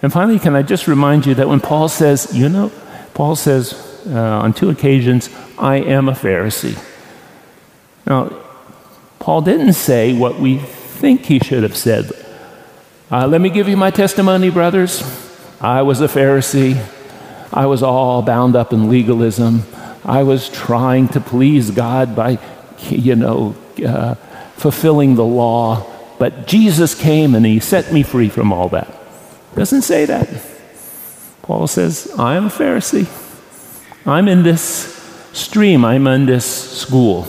And 0.01 0.11
finally, 0.11 0.39
can 0.39 0.55
I 0.55 0.61
just 0.61 0.87
remind 0.87 1.25
you 1.25 1.35
that 1.35 1.47
when 1.47 1.59
Paul 1.59 1.89
says, 1.89 2.29
you 2.33 2.49
know, 2.49 2.71
Paul 3.13 3.35
says 3.35 3.73
uh, 4.07 4.13
on 4.13 4.53
two 4.53 4.69
occasions, 4.69 5.29
I 5.57 5.77
am 5.77 6.07
a 6.07 6.13
Pharisee. 6.13 6.77
Now, 8.05 8.31
Paul 9.19 9.41
didn't 9.41 9.73
say 9.73 10.13
what 10.13 10.39
we 10.39 10.57
think 10.57 11.25
he 11.25 11.39
should 11.39 11.63
have 11.63 11.75
said. 11.75 12.11
Uh, 13.11 13.27
let 13.27 13.41
me 13.41 13.49
give 13.49 13.67
you 13.67 13.75
my 13.75 13.91
testimony, 13.91 14.49
brothers. 14.49 15.03
I 15.59 15.81
was 15.81 15.99
a 16.01 16.07
Pharisee. 16.07 16.81
I 17.51 17.65
was 17.65 17.81
all 17.83 18.21
bound 18.21 18.55
up 18.55 18.73
in 18.73 18.89
legalism. 18.89 19.63
I 20.05 20.23
was 20.23 20.49
trying 20.49 21.07
to 21.09 21.19
please 21.19 21.71
God 21.71 22.15
by, 22.15 22.37
you 22.89 23.15
know, 23.15 23.55
uh, 23.85 24.15
fulfilling 24.55 25.15
the 25.15 25.25
law. 25.25 25.85
But 26.19 26.47
Jesus 26.47 26.93
came 26.93 27.35
and 27.35 27.45
he 27.45 27.59
set 27.59 27.91
me 27.91 28.03
free 28.03 28.29
from 28.29 28.51
all 28.51 28.69
that. 28.69 28.93
Doesn't 29.55 29.81
say 29.81 30.05
that. 30.05 30.29
Paul 31.41 31.67
says, 31.67 32.13
I 32.17 32.35
am 32.35 32.45
a 32.45 32.49
Pharisee. 32.49 33.07
I'm 34.05 34.27
in 34.27 34.43
this 34.43 34.95
stream, 35.33 35.83
I'm 35.83 36.07
in 36.07 36.25
this 36.25 36.45
school. 36.79 37.27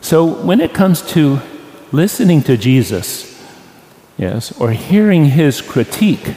So 0.00 0.24
when 0.24 0.60
it 0.60 0.72
comes 0.72 1.02
to 1.12 1.40
listening 1.92 2.42
to 2.44 2.56
Jesus, 2.56 3.42
yes, 4.16 4.52
or 4.60 4.70
hearing 4.70 5.26
his 5.26 5.60
critique 5.60 6.34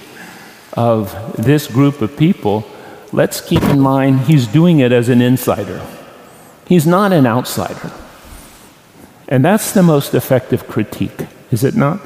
of 0.74 1.36
this 1.38 1.67
group 1.67 2.01
of 2.01 2.17
people, 2.17 2.65
let's 3.13 3.39
keep 3.39 3.63
in 3.63 3.79
mind 3.79 4.22
he's 4.22 4.48
doing 4.48 4.79
it 4.79 4.91
as 4.91 5.08
an 5.08 5.22
insider. 5.22 5.86
He's 6.67 6.86
not 6.86 7.13
an 7.13 7.25
outsider. 7.25 7.91
And 9.27 9.46
that's 9.46 9.72
the 9.72 9.84
most 9.84 10.13
effective 10.13 10.67
critique, 10.67 11.27
is 11.51 11.63
it 11.63 11.75
not? 11.75 12.01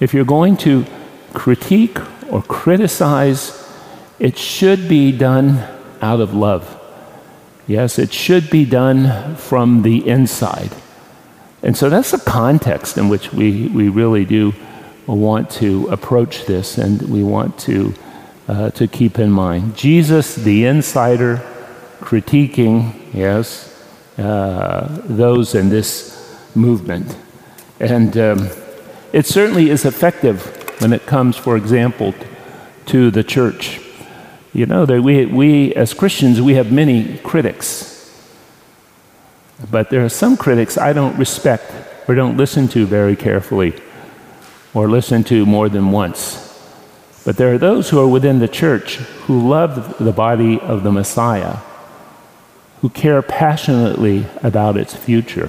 If 0.00 0.12
you're 0.12 0.24
going 0.24 0.56
to 0.58 0.84
critique 1.32 1.98
or 2.30 2.42
criticize, 2.42 3.66
it 4.18 4.36
should 4.36 4.88
be 4.88 5.16
done 5.16 5.66
out 6.02 6.20
of 6.20 6.34
love. 6.34 6.72
Yes, 7.66 7.98
it 7.98 8.12
should 8.12 8.50
be 8.50 8.64
done 8.64 9.36
from 9.36 9.82
the 9.82 10.06
inside. 10.06 10.70
And 11.62 11.76
so 11.76 11.88
that's 11.88 12.10
the 12.10 12.18
context 12.18 12.96
in 12.98 13.08
which 13.08 13.32
we, 13.32 13.68
we 13.68 13.88
really 13.88 14.24
do 14.24 14.52
want 15.06 15.50
to 15.50 15.88
approach 15.88 16.46
this 16.46 16.78
and 16.78 17.02
we 17.02 17.22
want 17.22 17.58
to, 17.60 17.94
uh, 18.48 18.70
to 18.70 18.86
keep 18.86 19.18
in 19.18 19.30
mind. 19.30 19.76
Jesus, 19.76 20.34
the 20.34 20.64
insider, 20.66 21.42
critiquing, 22.00 22.94
yes, 23.12 23.72
uh, 24.18 25.02
those 25.04 25.54
in 25.54 25.68
this 25.68 26.14
movement. 26.54 27.16
And 27.80 28.16
um, 28.16 28.48
it 29.12 29.26
certainly 29.26 29.70
is 29.70 29.84
effective 29.84 30.42
when 30.80 30.92
it 30.92 31.06
comes, 31.06 31.36
for 31.36 31.56
example, 31.56 32.14
to 32.86 33.10
the 33.10 33.24
church. 33.24 33.80
You 34.52 34.66
know 34.66 34.86
that 34.86 35.02
we, 35.02 35.26
we, 35.26 35.74
as 35.74 35.92
Christians, 35.92 36.40
we 36.40 36.54
have 36.54 36.72
many 36.72 37.18
critics. 37.18 37.92
But 39.70 39.90
there 39.90 40.04
are 40.04 40.08
some 40.08 40.36
critics 40.36 40.78
I 40.78 40.92
don't 40.92 41.16
respect 41.18 41.72
or 42.08 42.14
don't 42.14 42.36
listen 42.36 42.68
to 42.68 42.86
very 42.86 43.16
carefully 43.16 43.74
or 44.74 44.88
listen 44.88 45.24
to 45.24 45.44
more 45.46 45.68
than 45.68 45.90
once. 45.90 46.45
But 47.26 47.38
there 47.38 47.52
are 47.52 47.58
those 47.58 47.90
who 47.90 47.98
are 47.98 48.06
within 48.06 48.38
the 48.38 48.46
church 48.46 48.98
who 49.26 49.48
love 49.48 49.98
the 49.98 50.12
body 50.12 50.60
of 50.60 50.84
the 50.84 50.92
Messiah, 50.92 51.56
who 52.80 52.88
care 52.88 53.20
passionately 53.20 54.26
about 54.44 54.76
its 54.76 54.94
future, 54.94 55.48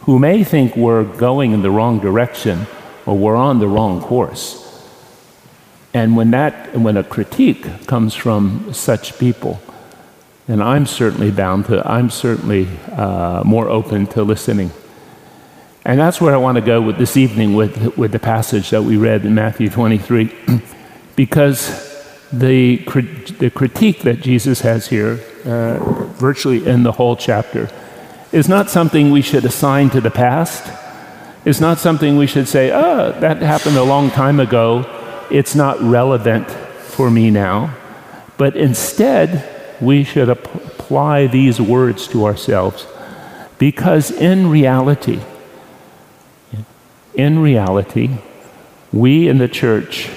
who 0.00 0.18
may 0.18 0.42
think 0.42 0.76
we're 0.76 1.04
going 1.04 1.52
in 1.52 1.62
the 1.62 1.70
wrong 1.70 2.00
direction 2.00 2.66
or 3.06 3.16
we're 3.16 3.36
on 3.36 3.60
the 3.60 3.68
wrong 3.68 4.00
course. 4.00 4.58
And 5.94 6.16
when 6.16 6.32
that 6.32 6.76
when 6.76 6.96
a 6.96 7.04
critique 7.04 7.86
comes 7.86 8.14
from 8.14 8.74
such 8.74 9.16
people, 9.16 9.62
then 10.48 10.60
I'm 10.60 10.86
certainly 10.86 11.30
bound 11.30 11.66
to, 11.66 11.88
I'm 11.88 12.10
certainly 12.10 12.66
uh, 12.90 13.44
more 13.44 13.68
open 13.68 14.08
to 14.08 14.24
listening. 14.24 14.72
And 15.84 16.00
that's 16.00 16.20
where 16.20 16.34
I 16.34 16.38
want 16.38 16.56
to 16.56 16.62
go 16.62 16.82
with 16.82 16.98
this 16.98 17.16
evening 17.16 17.54
with, 17.54 17.96
with 17.96 18.10
the 18.10 18.18
passage 18.18 18.70
that 18.70 18.82
we 18.82 18.96
read 18.96 19.24
in 19.24 19.36
Matthew 19.36 19.70
23, 19.70 20.34
because 21.16 21.90
the, 22.32 22.76
the 23.38 23.50
critique 23.54 24.00
that 24.02 24.20
Jesus 24.20 24.60
has 24.60 24.88
here, 24.88 25.20
uh, 25.44 25.78
virtually 26.14 26.66
in 26.66 26.82
the 26.82 26.92
whole 26.92 27.16
chapter, 27.16 27.68
is 28.32 28.48
not 28.48 28.70
something 28.70 29.10
we 29.10 29.22
should 29.22 29.44
assign 29.44 29.90
to 29.90 30.00
the 30.00 30.10
past. 30.10 30.72
It's 31.44 31.60
not 31.60 31.78
something 31.78 32.16
we 32.16 32.26
should 32.26 32.48
say, 32.48 32.70
oh, 32.70 33.12
that 33.20 33.42
happened 33.42 33.76
a 33.76 33.82
long 33.82 34.10
time 34.10 34.40
ago. 34.40 34.86
It's 35.30 35.54
not 35.54 35.80
relevant 35.82 36.50
for 36.50 37.10
me 37.10 37.30
now. 37.30 37.74
But 38.38 38.56
instead, 38.56 39.48
we 39.80 40.04
should 40.04 40.28
apply 40.28 41.26
these 41.26 41.60
words 41.60 42.08
to 42.08 42.24
ourselves 42.24 42.86
because 43.58 44.10
in 44.10 44.48
reality, 44.48 45.20
in 47.14 47.38
reality, 47.38 48.18
we 48.92 49.28
in 49.28 49.38
the 49.38 49.48
church, 49.48 50.10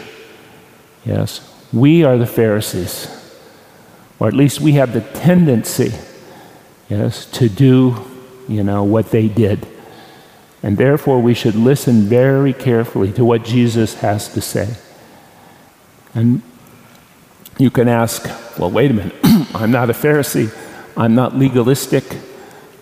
yes, 1.05 1.41
we 1.71 2.03
are 2.03 2.17
the 2.17 2.25
Pharisees, 2.25 3.07
or 4.19 4.27
at 4.27 4.33
least 4.33 4.59
we 4.59 4.73
have 4.73 4.93
the 4.93 5.01
tendency, 5.01 5.93
yes, 6.89 7.25
to 7.27 7.49
do, 7.49 7.95
you 8.47 8.63
know, 8.63 8.83
what 8.83 9.11
they 9.11 9.27
did. 9.27 9.67
And 10.63 10.77
therefore, 10.77 11.21
we 11.21 11.33
should 11.33 11.55
listen 11.55 12.03
very 12.03 12.51
carefully 12.51 13.11
to 13.13 13.23
what 13.23 13.43
Jesus 13.43 13.95
has 13.95 14.33
to 14.33 14.41
say. 14.41 14.75
And 16.15 16.41
you 17.59 17.69
can 17.69 17.87
ask, 17.87 18.25
well, 18.57 18.71
wait 18.71 18.89
a 18.89 18.93
minute. 18.93 19.15
I'm 19.53 19.71
not 19.71 19.89
a 19.89 19.93
Pharisee. 19.93 20.51
I'm 20.97 21.13
not 21.13 21.35
legalistic. 21.35 22.03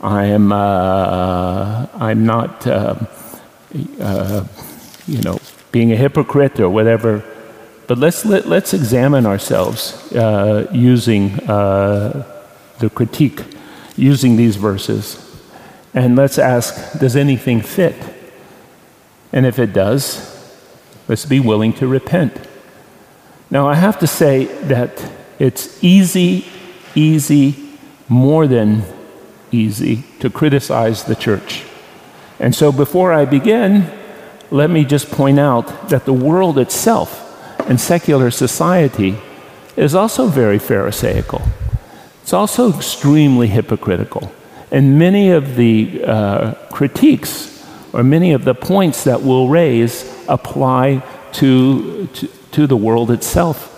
I 0.02 0.26
am, 0.26 0.52
uh, 0.52 1.88
I'm 1.94 2.26
not, 2.26 2.66
uh, 2.68 2.96
uh, 4.00 4.48
you 5.08 5.22
know, 5.22 5.40
being 5.72 5.92
a 5.92 5.96
hypocrite 5.96 6.60
or 6.60 6.70
whatever. 6.70 7.24
But 7.86 7.98
let's, 7.98 8.26
let, 8.26 8.44
us 8.44 8.48
let 8.48 8.64
us 8.64 8.74
examine 8.74 9.26
ourselves 9.26 10.12
uh, 10.14 10.70
using 10.72 11.40
uh, 11.50 12.42
the 12.80 12.90
critique, 12.90 13.42
using 13.98 14.38
these 14.38 14.56
verses. 14.56 15.20
And 15.94 16.16
let's 16.16 16.38
ask, 16.38 17.00
does 17.00 17.16
anything 17.16 17.62
fit? 17.62 17.96
And 19.34 19.46
if 19.46 19.60
it 19.60 19.74
does, 19.74 20.30
let's 21.08 21.26
be 21.26 21.40
willing 21.40 21.74
to 21.74 21.88
repent. 21.88 22.34
Now, 23.52 23.68
I 23.68 23.76
have 23.76 24.00
to 24.00 24.08
say 24.08 24.46
that 24.64 25.04
it's 25.38 25.84
easy, 25.84 26.46
easy, 26.96 27.78
more 28.08 28.48
than 28.48 28.84
easy 29.52 30.04
to 30.20 30.30
criticize 30.30 31.04
the 31.04 31.16
church. 31.16 31.64
And 32.40 32.56
so, 32.56 32.72
before 32.72 33.14
I 33.14 33.26
begin, 33.26 33.92
let 34.50 34.70
me 34.70 34.86
just 34.86 35.12
point 35.12 35.40
out 35.40 35.90
that 35.90 36.06
the 36.06 36.14
world 36.14 36.58
itself 36.58 37.23
and 37.68 37.80
secular 37.80 38.32
society 38.32 39.18
is 39.76 39.96
also 39.96 40.28
very 40.28 40.60
Pharisaical. 40.60 41.42
It's 42.22 42.34
also 42.34 42.74
extremely 42.74 43.48
hypocritical. 43.48 44.32
And 44.72 44.98
many 44.98 45.30
of 45.30 45.56
the 45.56 46.04
uh, 46.04 46.54
critiques 46.72 47.66
or 47.94 48.04
many 48.04 48.34
of 48.34 48.44
the 48.44 48.56
points 48.56 49.04
that 49.04 49.22
we'll 49.22 49.48
raise 49.48 50.04
apply 50.28 51.04
to, 51.34 52.08
to, 52.08 52.28
to 52.52 52.68
the 52.68 52.78
world 52.78 53.12
itself, 53.12 53.70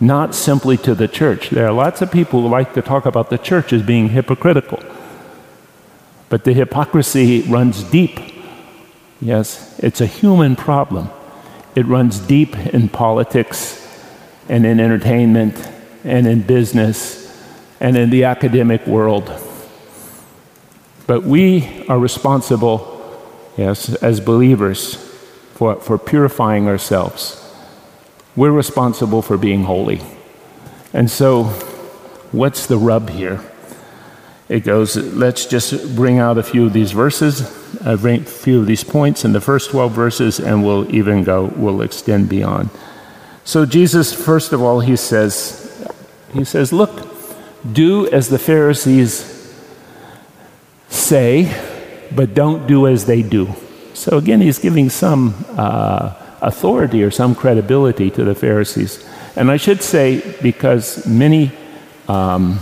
not 0.00 0.34
simply 0.34 0.76
to 0.78 0.94
the 0.94 1.08
church. 1.08 1.50
There 1.50 1.66
are 1.66 1.72
lots 1.72 2.02
of 2.02 2.10
people 2.10 2.42
who 2.42 2.48
like 2.48 2.74
to 2.74 2.82
talk 2.82 3.06
about 3.06 3.30
the 3.30 3.38
church 3.38 3.72
as 3.72 3.82
being 3.82 4.10
hypocritical. 4.10 4.82
But 6.28 6.44
the 6.44 6.52
hypocrisy 6.52 7.42
runs 7.42 7.82
deep. 7.84 8.18
Yes, 9.20 9.78
it's 9.78 10.00
a 10.00 10.06
human 10.06 10.56
problem. 10.56 11.10
It 11.74 11.86
runs 11.86 12.18
deep 12.18 12.56
in 12.56 12.88
politics 12.88 13.80
and 14.48 14.64
in 14.64 14.78
entertainment 14.78 15.56
and 16.04 16.26
in 16.26 16.42
business 16.42 17.24
and 17.80 17.96
in 17.96 18.10
the 18.10 18.24
academic 18.24 18.86
world. 18.86 19.32
But 21.06 21.24
we 21.24 21.86
are 21.88 21.98
responsible, 21.98 22.90
yes, 23.56 23.94
as 23.96 24.20
believers 24.20 24.94
for, 25.54 25.76
for 25.76 25.98
purifying 25.98 26.68
ourselves. 26.68 27.40
We're 28.36 28.52
responsible 28.52 29.22
for 29.22 29.36
being 29.36 29.64
holy. 29.64 30.00
And 30.92 31.10
so, 31.10 31.44
what's 32.32 32.66
the 32.66 32.78
rub 32.78 33.10
here? 33.10 33.40
It 34.48 34.60
goes, 34.60 34.96
let's 34.96 35.46
just 35.46 35.96
bring 35.96 36.18
out 36.18 36.38
a 36.38 36.42
few 36.42 36.66
of 36.66 36.72
these 36.72 36.92
verses, 36.92 37.40
a 37.80 37.96
few 38.18 38.60
of 38.60 38.66
these 38.66 38.84
points 38.84 39.24
in 39.24 39.32
the 39.32 39.40
first 39.40 39.70
12 39.70 39.92
verses, 39.92 40.40
and 40.40 40.64
we'll 40.64 40.92
even 40.94 41.24
go, 41.24 41.46
we'll 41.56 41.82
extend 41.82 42.28
beyond. 42.28 42.70
So, 43.44 43.66
Jesus, 43.66 44.12
first 44.12 44.52
of 44.52 44.62
all, 44.62 44.80
he 44.80 44.96
says, 44.96 45.86
he 46.32 46.44
says, 46.44 46.72
look, 46.72 47.06
do 47.70 48.08
as 48.08 48.28
the 48.28 48.38
Pharisees 48.38 49.30
say, 50.88 51.52
but 52.14 52.34
don't 52.34 52.66
do 52.66 52.86
as 52.86 53.06
they 53.06 53.22
do. 53.22 53.54
So, 53.92 54.18
again, 54.18 54.40
he's 54.40 54.58
giving 54.58 54.88
some 54.90 55.44
uh, 55.50 56.14
authority 56.40 57.02
or 57.02 57.10
some 57.10 57.34
credibility 57.34 58.10
to 58.10 58.24
the 58.24 58.34
Pharisees. 58.34 59.06
And 59.36 59.50
I 59.50 59.56
should 59.56 59.82
say, 59.82 60.36
because 60.40 61.06
many 61.06 61.52
um, 62.08 62.60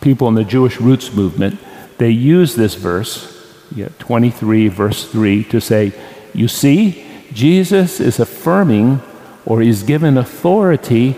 people 0.00 0.28
in 0.28 0.34
the 0.34 0.44
Jewish 0.44 0.80
roots 0.80 1.12
movement, 1.12 1.58
they 1.98 2.10
use 2.10 2.54
this 2.54 2.74
verse, 2.74 3.37
yeah, 3.78 3.88
23, 4.00 4.66
verse 4.66 5.08
3, 5.08 5.44
to 5.44 5.60
say, 5.60 5.92
you 6.34 6.48
see, 6.48 7.06
Jesus 7.32 8.00
is 8.00 8.18
affirming 8.18 9.00
or 9.46 9.60
he's 9.60 9.84
given 9.84 10.18
authority 10.18 11.16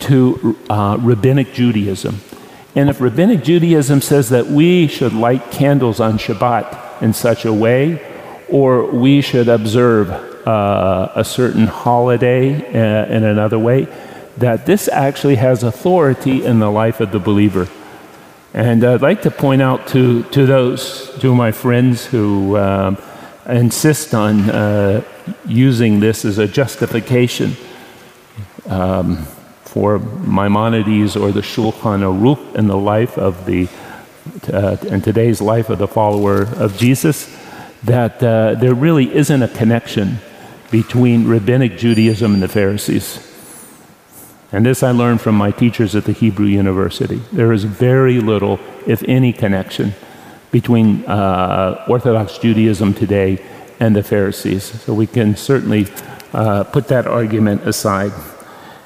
to 0.00 0.58
uh, 0.68 0.98
rabbinic 1.00 1.54
Judaism. 1.54 2.20
And 2.74 2.90
if 2.90 3.00
rabbinic 3.00 3.42
Judaism 3.42 4.02
says 4.02 4.28
that 4.28 4.48
we 4.48 4.86
should 4.86 5.14
light 5.14 5.50
candles 5.50 5.98
on 5.98 6.18
Shabbat 6.18 7.00
in 7.00 7.14
such 7.14 7.46
a 7.46 7.52
way, 7.54 8.04
or 8.50 8.84
we 8.90 9.22
should 9.22 9.48
observe 9.48 10.10
uh, 10.46 11.10
a 11.14 11.24
certain 11.24 11.66
holiday 11.66 12.54
uh, 12.54 13.06
in 13.06 13.24
another 13.24 13.58
way, 13.58 13.86
that 14.36 14.66
this 14.66 14.88
actually 14.88 15.36
has 15.36 15.62
authority 15.62 16.44
in 16.44 16.58
the 16.58 16.70
life 16.70 17.00
of 17.00 17.12
the 17.12 17.18
believer. 17.18 17.66
And 18.54 18.82
I'd 18.82 19.02
like 19.02 19.22
to 19.22 19.30
point 19.30 19.60
out 19.60 19.88
to, 19.88 20.22
to 20.24 20.46
those, 20.46 21.16
to 21.20 21.34
my 21.34 21.52
friends 21.52 22.06
who 22.06 22.56
um, 22.56 22.96
insist 23.46 24.14
on 24.14 24.48
uh, 24.48 25.02
using 25.46 26.00
this 26.00 26.24
as 26.24 26.38
a 26.38 26.46
justification 26.46 27.56
um, 28.66 29.26
for 29.64 29.98
Maimonides 29.98 31.14
or 31.14 31.30
the 31.30 31.42
Shulchan 31.42 32.00
Aruch 32.00 32.54
in 32.54 32.68
the 32.68 32.76
life 32.76 33.18
of 33.18 33.44
the, 33.44 33.68
uh, 34.50 34.78
in 34.88 35.02
today's 35.02 35.42
life 35.42 35.68
of 35.68 35.78
the 35.78 35.88
follower 35.88 36.42
of 36.56 36.78
Jesus, 36.78 37.34
that 37.84 38.22
uh, 38.22 38.54
there 38.54 38.74
really 38.74 39.14
isn't 39.14 39.42
a 39.42 39.48
connection 39.48 40.18
between 40.70 41.28
rabbinic 41.28 41.76
Judaism 41.76 42.32
and 42.32 42.42
the 42.42 42.48
Pharisees. 42.48 43.27
And 44.50 44.64
this 44.64 44.82
I 44.82 44.92
learned 44.92 45.20
from 45.20 45.34
my 45.34 45.50
teachers 45.50 45.94
at 45.94 46.04
the 46.04 46.12
Hebrew 46.12 46.46
University. 46.46 47.16
There 47.32 47.52
is 47.52 47.64
very 47.64 48.20
little, 48.20 48.58
if 48.86 49.02
any, 49.06 49.32
connection 49.32 49.92
between 50.50 51.04
uh, 51.04 51.84
Orthodox 51.86 52.38
Judaism 52.38 52.94
today 52.94 53.44
and 53.78 53.94
the 53.94 54.02
Pharisees. 54.02 54.64
So 54.64 54.94
we 54.94 55.06
can 55.06 55.36
certainly 55.36 55.86
uh, 56.32 56.64
put 56.64 56.88
that 56.88 57.06
argument 57.06 57.66
aside. 57.66 58.12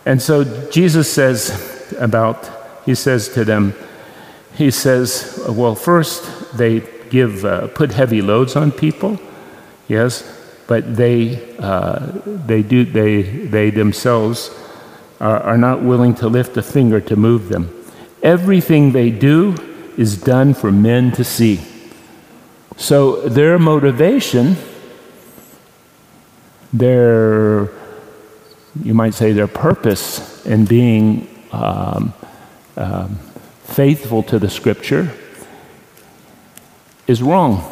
And 0.05 0.21
so 0.21 0.43
Jesus 0.71 1.13
says 1.13 1.95
about, 2.01 2.51
he 2.85 2.97
says 2.97 3.29
to 3.35 3.45
them, 3.45 3.75
he 4.57 4.73
says, 4.73 5.41
well, 5.49 5.77
first 5.77 6.57
they 6.57 6.83
give, 7.09 7.45
uh, 7.45 7.69
put 7.69 7.93
heavy 7.93 8.21
loads 8.21 8.57
on 8.57 8.73
people, 8.73 9.21
yes, 9.87 10.25
but 10.67 10.97
they, 10.97 11.57
uh, 11.59 12.13
they 12.25 12.63
do, 12.63 12.85
they, 12.85 13.23
they 13.23 13.71
themselves 13.71 14.51
are, 15.23 15.41
are 15.41 15.59
not 15.59 15.81
willing 15.81 16.15
to 16.17 16.29
lift 16.29 16.57
a 16.57 16.63
finger 16.63 17.01
to 17.01 17.15
move 17.15 17.49
them. 17.49 17.71
Everything 18.23 18.91
they 18.91 19.11
do 19.11 19.55
is 19.97 20.21
done 20.21 20.53
for 20.53 20.73
men 20.73 21.13
to 21.13 21.23
see. 21.23 21.61
So 22.77 23.29
their 23.29 23.59
motivation, 23.59 24.57
their, 26.73 27.71
you 28.83 28.95
might 28.95 29.15
say, 29.15 29.33
their 29.33 29.47
purpose 29.47 30.45
in 30.45 30.65
being 30.65 31.29
um, 31.53 32.15
um, 32.77 33.17
faithful 33.63 34.25
to 34.25 34.41
the 34.41 34.51
scripture 34.51 35.13
is 37.07 37.23
wrong. 37.23 37.69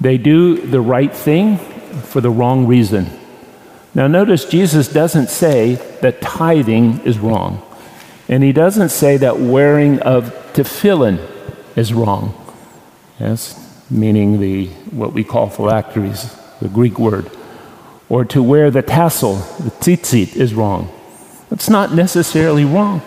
They 0.00 0.16
do 0.16 0.56
the 0.56 0.80
right 0.80 1.14
thing 1.14 1.58
for 1.58 2.22
the 2.22 2.30
wrong 2.30 2.66
reason. 2.66 3.10
Now, 3.94 4.06
notice 4.06 4.44
Jesus 4.46 4.88
doesn't 4.88 5.28
say 5.28 5.74
that 6.00 6.22
tithing 6.22 7.00
is 7.00 7.18
wrong. 7.18 7.62
And 8.28 8.42
he 8.42 8.52
doesn't 8.52 8.88
say 8.88 9.18
that 9.18 9.38
wearing 9.38 10.00
of 10.00 10.32
tefillin 10.54 11.20
is 11.76 11.92
wrong. 11.92 12.34
Yes, 13.20 13.58
meaning 13.90 14.40
the 14.40 14.68
what 14.90 15.12
we 15.12 15.24
call 15.24 15.50
phylacteries, 15.50 16.34
the 16.60 16.68
Greek 16.68 16.98
word. 16.98 17.30
Or 18.08 18.24
to 18.26 18.42
wear 18.42 18.70
the 18.70 18.82
tassel, 18.82 19.36
the 19.36 19.70
tzitzit, 19.70 20.36
is 20.36 20.54
wrong. 20.54 20.90
It's 21.50 21.68
not 21.68 21.92
necessarily 21.92 22.64
wrong. 22.64 23.02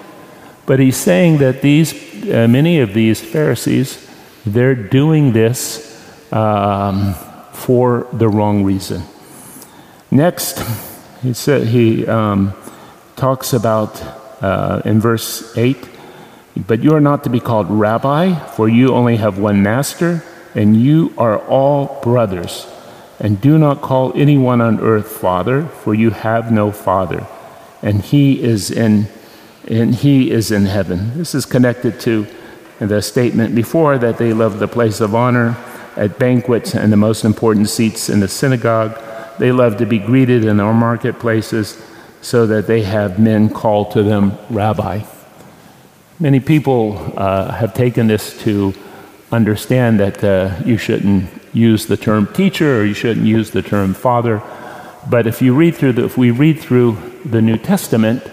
But 0.66 0.80
he's 0.80 0.98
saying 0.98 1.40
that 1.40 1.62
these, 1.62 1.94
uh, 2.28 2.48
many 2.48 2.80
of 2.80 2.94
these 2.94 3.22
Pharisees, 3.22 4.08
they're 4.46 4.76
doing 4.76 5.34
this 5.34 5.92
um, 6.32 7.14
for 7.52 8.08
the 8.14 8.28
wrong 8.30 8.64
reason. 8.64 9.04
Next, 10.16 10.64
he, 11.22 11.34
said, 11.34 11.68
he 11.68 12.08
um, 12.08 12.54
talks 13.18 13.52
about 13.52 14.02
uh, 14.42 14.82
in 14.86 15.02
verse 15.02 15.58
8 15.58 15.76
But 16.56 16.82
you 16.82 16.96
are 16.96 17.02
not 17.02 17.26
to 17.26 17.30
be 17.30 17.42
called 17.42 17.70
rabbi, 17.70 18.34
for 18.56 18.70
you 18.70 18.94
only 18.94 19.18
have 19.18 19.40
one 19.40 19.62
master, 19.62 20.24
and 20.54 20.80
you 20.80 21.14
are 21.18 21.38
all 21.38 22.00
brothers. 22.02 22.66
And 23.20 23.42
do 23.42 23.58
not 23.58 23.82
call 23.82 24.14
anyone 24.16 24.62
on 24.62 24.80
earth 24.80 25.12
father, 25.12 25.66
for 25.66 25.94
you 25.94 26.12
have 26.12 26.50
no 26.50 26.72
father, 26.72 27.28
and 27.82 28.02
he 28.02 28.42
is 28.42 28.72
in, 28.72 29.10
and 29.68 29.94
he 29.94 30.32
is 30.32 30.50
in 30.50 30.66
heaven. 30.66 31.18
This 31.18 31.36
is 31.36 31.46
connected 31.46 32.00
to 32.02 32.26
the 32.80 33.02
statement 33.02 33.54
before 33.54 33.98
that 33.98 34.18
they 34.18 34.32
love 34.32 34.60
the 34.60 34.70
place 34.70 35.02
of 35.02 35.14
honor 35.14 35.58
at 35.98 36.18
banquets 36.18 36.74
and 36.74 36.94
the 36.94 36.98
most 36.98 37.26
important 37.26 37.68
seats 37.68 38.08
in 38.08 38.22
the 38.22 38.30
synagogue. 38.30 38.98
They 39.38 39.52
love 39.52 39.78
to 39.78 39.86
be 39.86 40.00
greeted 40.00 40.46
in 40.46 40.60
our 40.60 40.74
marketplaces 40.74 41.82
so 42.22 42.48
that 42.48 42.68
they 42.68 42.82
have 42.82 43.20
men 43.20 43.50
call 43.50 43.92
to 43.92 44.02
them 44.02 44.38
rabbi. 44.50 45.04
Many 46.20 46.40
people 46.40 47.14
uh, 47.18 47.52
have 47.52 47.74
taken 47.74 48.08
this 48.08 48.42
to 48.44 48.74
understand 49.32 50.00
that 50.00 50.24
uh, 50.24 50.56
you 50.64 50.78
shouldn't 50.78 51.30
use 51.54 51.86
the 51.86 51.98
term 51.98 52.28
teacher 52.34 52.80
or 52.80 52.86
you 52.86 52.94
shouldn't 52.94 53.26
use 53.26 53.52
the 53.52 53.62
term 53.62 53.94
father. 53.94 54.42
But 55.10 55.28
if 55.28 55.42
you 55.42 55.54
read 55.54 55.76
through 55.76 55.94
the, 55.94 56.06
if 56.06 56.18
we 56.18 56.32
read 56.32 56.60
through 56.60 56.98
the 57.26 57.42
New 57.42 57.58
Testament, 57.58 58.24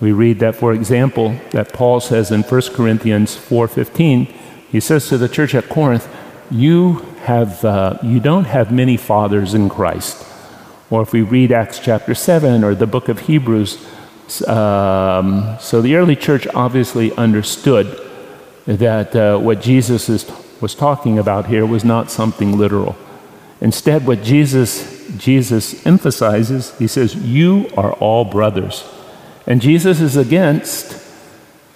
we 0.00 0.12
read 0.12 0.38
that, 0.40 0.54
for 0.54 0.72
example, 0.72 1.34
that 1.50 1.72
Paul 1.72 2.00
says 2.00 2.30
in 2.30 2.42
1 2.42 2.62
Corinthians 2.74 3.36
4:15, 3.36 4.28
he 4.70 4.80
says 4.80 5.08
to 5.08 5.16
the 5.16 5.28
church 5.28 5.54
at 5.54 5.68
Corinth, 5.68 6.08
"You 6.50 7.04
have 7.24 7.64
uh, 7.64 7.98
you 8.02 8.20
don't 8.20 8.44
have 8.44 8.70
many 8.70 8.96
fathers 8.96 9.54
in 9.54 9.68
Christ." 9.68 10.33
Or 10.90 11.02
if 11.02 11.12
we 11.12 11.22
read 11.22 11.52
Acts 11.52 11.78
chapter 11.78 12.14
7 12.14 12.62
or 12.62 12.74
the 12.74 12.86
book 12.86 13.08
of 13.08 13.20
Hebrews, 13.20 13.78
um, 14.46 15.56
so 15.60 15.80
the 15.82 15.96
early 15.96 16.16
church 16.16 16.46
obviously 16.54 17.12
understood 17.12 18.00
that 18.66 19.14
uh, 19.14 19.38
what 19.38 19.60
Jesus 19.60 20.08
is, 20.08 20.30
was 20.60 20.74
talking 20.74 21.18
about 21.18 21.46
here 21.46 21.66
was 21.66 21.84
not 21.84 22.10
something 22.10 22.56
literal. 22.56 22.96
Instead, 23.60 24.06
what 24.06 24.22
Jesus, 24.22 25.06
Jesus 25.16 25.86
emphasizes, 25.86 26.76
he 26.78 26.86
says, 26.86 27.14
You 27.14 27.68
are 27.76 27.92
all 27.94 28.24
brothers. 28.24 28.84
And 29.46 29.60
Jesus 29.60 30.00
is 30.00 30.16
against, 30.16 31.02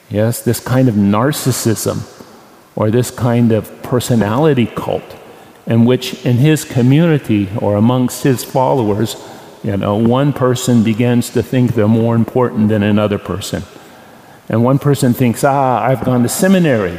yes, 0.09 0.43
this 0.43 0.61
kind 0.61 0.89
of 0.89 0.95
narcissism 0.95 2.15
or 2.75 2.91
this 2.91 3.11
kind 3.11 3.53
of 3.53 3.83
personality 3.83 4.67
cult 4.67 5.18
in 5.69 5.85
which 5.85 6.25
in 6.25 6.39
his 6.39 6.65
community 6.65 7.47
or 7.59 7.77
amongst 7.77 8.25
his 8.25 8.43
followers, 8.43 9.17
you 9.63 9.77
know, 9.77 9.97
one 9.97 10.33
person 10.33 10.83
begins 10.83 11.29
to 11.31 11.43
think 11.43 11.75
they're 11.75 11.87
more 11.87 12.17
important 12.17 12.71
than 12.71 12.83
another 12.83 13.19
person. 13.19 13.63
And 14.49 14.65
one 14.65 14.79
person 14.79 15.13
thinks, 15.13 15.45
ah, 15.45 15.83
I've 15.83 16.03
gone 16.05 16.23
to 16.23 16.29
seminary, 16.29 16.99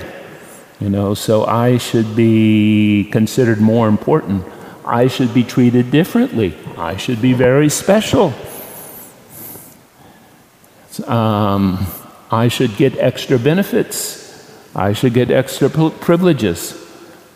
you 0.79 0.87
know, 0.87 1.15
so 1.15 1.45
I 1.45 1.79
should 1.79 2.15
be 2.15 3.09
considered 3.11 3.59
more 3.59 3.87
important. 3.87 4.45
I 4.85 5.07
should 5.07 5.33
be 5.33 5.43
treated 5.43 5.89
differently. 5.89 6.55
I 6.77 6.95
should 6.95 7.23
be 7.23 7.33
very 7.33 7.69
special. 7.69 8.33
Um, 11.07 11.87
I 12.29 12.49
should 12.49 12.75
get 12.77 12.95
extra 12.97 13.39
benefits. 13.39 14.29
I 14.75 14.93
should 14.93 15.15
get 15.15 15.31
extra 15.31 15.69
privileges. 15.69 16.88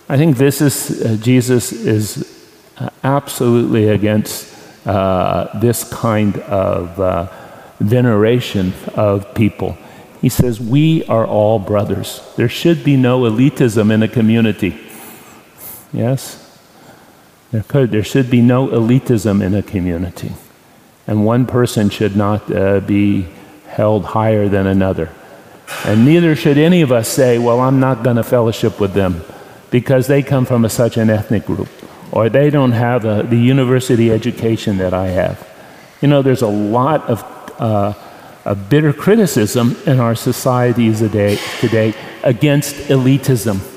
I 0.09 0.17
think 0.17 0.37
this 0.37 0.61
is, 0.61 1.01
uh, 1.01 1.15
Jesus 1.21 1.71
is 1.71 2.29
uh, 2.77 2.89
absolutely 3.03 3.87
against 3.87 4.53
uh, 4.85 5.57
this 5.59 5.89
kind 5.89 6.37
of 6.39 6.99
uh, 6.99 7.27
veneration 7.79 8.73
of 8.95 9.33
people. 9.33 9.77
He 10.21 10.27
says, 10.29 10.59
We 10.59 11.05
are 11.05 11.25
all 11.25 11.57
brothers. 11.57 12.21
There 12.35 12.49
should 12.49 12.83
be 12.83 12.97
no 12.97 13.21
elitism 13.21 13.91
in 13.91 14.03
a 14.03 14.07
community. 14.09 14.77
Yes? 15.93 16.39
There, 17.51 17.63
could, 17.63 17.91
there 17.91 18.03
should 18.03 18.29
be 18.29 18.41
no 18.41 18.67
elitism 18.67 19.41
in 19.41 19.53
a 19.53 19.61
community. 19.61 20.33
And 21.07 21.25
one 21.25 21.45
person 21.45 21.89
should 21.89 22.15
not 22.15 22.53
uh, 22.53 22.81
be 22.81 23.27
held 23.67 24.03
higher 24.05 24.49
than 24.49 24.67
another. 24.67 25.11
And 25.85 26.05
neither 26.05 26.35
should 26.35 26.57
any 26.57 26.81
of 26.81 26.91
us 26.91 27.07
say, 27.07 27.37
Well, 27.37 27.61
I'm 27.61 27.79
not 27.79 28.03
going 28.03 28.17
to 28.17 28.23
fellowship 28.23 28.81
with 28.81 28.93
them 28.93 29.23
because 29.73 30.05
they 30.05 30.21
come 30.21 30.45
from 30.45 30.63
a, 30.63 30.69
such 30.69 30.97
an 30.97 31.09
ethnic 31.09 31.47
group, 31.47 31.67
or 32.11 32.29
they 32.29 32.51
don't 32.51 32.73
have 32.73 33.05
a, 33.05 33.23
the 33.23 33.35
university 33.35 34.11
education 34.11 34.77
that 34.77 34.93
I 34.93 35.07
have. 35.07 35.49
You 35.99 36.09
know, 36.09 36.21
there's 36.21 36.43
a 36.43 36.47
lot 36.47 37.01
of, 37.09 37.23
uh, 37.57 37.93
bitter 38.69 38.93
criticism 38.93 39.75
in 39.87 39.99
our 39.99 40.13
societies 40.13 40.99
today, 40.99 41.39
today 41.59 41.95
against 42.21 42.75
elitism. 42.91 43.67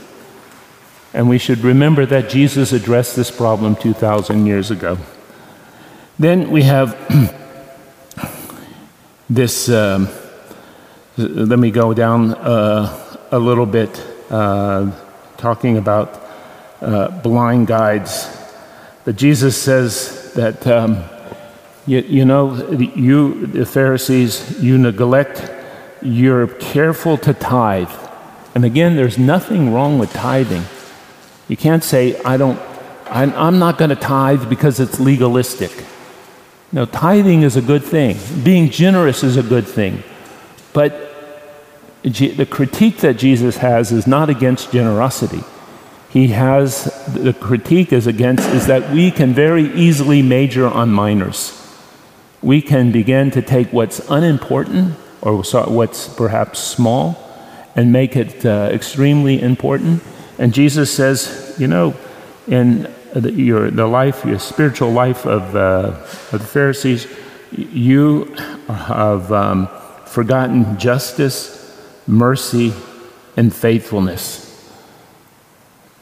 And 1.14 1.30
we 1.30 1.38
should 1.38 1.60
remember 1.60 2.04
that 2.04 2.28
Jesus 2.28 2.72
addressed 2.72 3.16
this 3.16 3.30
problem 3.30 3.74
2,000 3.74 4.44
years 4.44 4.70
ago. 4.70 4.98
Then 6.18 6.50
we 6.50 6.64
have 6.64 6.94
this. 9.30 9.70
Um, 9.70 10.10
let 11.16 11.58
me 11.58 11.70
go 11.70 11.94
down 11.94 12.34
uh, 12.34 13.18
a 13.30 13.38
little 13.38 13.64
bit. 13.64 13.98
Uh, 14.28 14.90
talking 15.38 15.76
about 15.76 16.22
uh, 16.80 17.08
blind 17.20 17.66
guides. 17.66 18.28
That 19.04 19.14
Jesus 19.14 19.60
says 19.60 20.32
that, 20.34 20.66
um, 20.66 21.04
you, 21.86 22.00
you, 22.00 22.24
know, 22.24 22.70
you, 22.72 23.46
the 23.46 23.66
Pharisees, 23.66 24.60
you 24.60 24.78
neglect, 24.78 25.50
you're 26.02 26.46
careful 26.46 27.16
to 27.18 27.32
tithe. 27.34 27.90
And 28.54 28.64
again, 28.64 28.96
there's 28.96 29.18
nothing 29.18 29.72
wrong 29.72 29.98
with 29.98 30.12
tithing. 30.12 30.64
You 31.48 31.56
can't 31.56 31.84
say, 31.84 32.20
I 32.22 32.36
don't, 32.36 32.60
I'm, 33.08 33.32
I'm 33.34 33.58
not 33.58 33.78
going 33.78 33.90
to 33.90 33.96
tithe 33.96 34.48
because 34.48 34.80
it's 34.80 34.98
legalistic. 34.98 35.84
No, 36.72 36.84
tithing 36.84 37.42
is 37.42 37.56
a 37.56 37.62
good 37.62 37.84
thing. 37.84 38.18
Being 38.42 38.70
generous 38.70 39.22
is 39.22 39.36
a 39.36 39.42
good 39.42 39.66
thing. 39.66 40.02
But 40.72 41.15
the 42.06 42.46
critique 42.46 42.98
that 42.98 43.14
Jesus 43.14 43.56
has 43.58 43.90
is 43.90 44.06
not 44.06 44.30
against 44.30 44.70
generosity. 44.70 45.42
He 46.08 46.28
has 46.28 46.84
the 47.12 47.32
critique 47.32 47.92
is 47.92 48.06
against 48.06 48.48
is 48.50 48.68
that 48.68 48.92
we 48.92 49.10
can 49.10 49.34
very 49.34 49.72
easily 49.74 50.22
major 50.22 50.66
on 50.68 50.90
minors. 50.90 51.52
We 52.42 52.62
can 52.62 52.92
begin 52.92 53.32
to 53.32 53.42
take 53.42 53.72
what's 53.72 53.98
unimportant 54.08 54.94
or 55.20 55.42
what's 55.42 56.08
perhaps 56.14 56.60
small 56.60 57.22
and 57.74 57.92
make 57.92 58.14
it 58.14 58.46
uh, 58.46 58.70
extremely 58.72 59.42
important. 59.42 60.02
And 60.38 60.54
Jesus 60.54 60.94
says, 60.94 61.56
you 61.58 61.66
know, 61.66 61.94
in 62.46 62.88
the, 63.14 63.32
your, 63.32 63.70
the 63.70 63.86
life, 63.86 64.24
your 64.24 64.38
spiritual 64.38 64.92
life 64.92 65.26
of, 65.26 65.56
uh, 65.56 66.06
of 66.32 66.38
the 66.38 66.38
Pharisees, 66.38 67.08
you 67.50 68.24
have 68.68 69.32
um, 69.32 69.68
forgotten 70.06 70.78
justice 70.78 71.65
mercy, 72.06 72.72
and 73.36 73.54
faithfulness. 73.54 74.44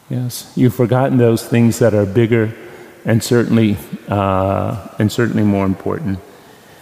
Yes, 0.09 0.53
you've 0.55 0.75
forgotten 0.75 1.19
those 1.19 1.45
things 1.47 1.79
that 1.79 1.95
are 1.95 2.07
bigger 2.07 2.55
and 3.05 3.23
certainly, 3.23 3.77
uh, 4.09 4.89
and 4.99 5.11
certainly 5.11 5.43
more 5.43 5.67
important. 5.67 6.19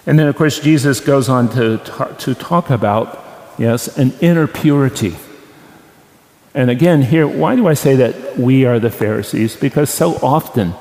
And 0.07 0.19
then, 0.19 0.27
of 0.27 0.37
course, 0.37 0.61
Jesus 0.61 1.01
goes 1.01 1.29
on 1.29 1.49
to, 1.51 1.79
to 2.19 2.35
talk 2.35 2.71
about, 2.71 3.23
yes, 3.59 3.97
an 3.97 4.13
inner 4.21 4.47
purity. 4.47 5.15
And 6.55 6.71
again, 6.71 7.03
here, 7.03 7.27
why 7.27 7.57
do 7.57 7.67
I 7.67 7.75
say 7.75 7.97
that 7.97 8.37
we 8.39 8.65
are 8.67 8.79
the 8.79 8.91
Pharisees? 8.91 9.57
Because 9.57 9.91
so 9.91 10.17
often 10.17 10.75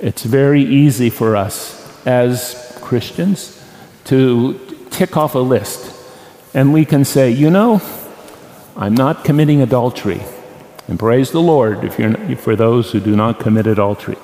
it's 0.00 0.22
very 0.22 0.62
easy 0.62 1.10
for 1.10 1.36
us 1.36 1.80
as 2.06 2.78
Christians 2.80 3.60
to 4.04 4.58
tick 4.90 5.16
off 5.16 5.34
a 5.34 5.40
list 5.40 5.93
and 6.54 6.72
we 6.72 6.84
can 6.84 7.04
say, 7.04 7.30
you 7.30 7.50
know, 7.50 7.82
I'm 8.76 8.94
not 8.94 9.24
committing 9.24 9.60
adultery. 9.60 10.22
And 10.86 10.98
praise 10.98 11.32
the 11.32 11.40
Lord 11.40 11.84
if 11.84 11.98
you're 11.98 12.36
for 12.36 12.56
those 12.56 12.92
who 12.92 13.00
do 13.00 13.16
not 13.16 13.40
commit 13.40 13.66
adultery. 13.66 14.16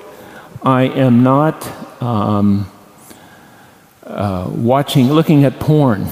I 0.63 0.83
am 0.83 1.23
not 1.23 1.67
um, 2.01 2.71
uh, 4.03 4.49
watching, 4.49 5.11
looking 5.11 5.43
at 5.43 5.59
porn. 5.59 6.07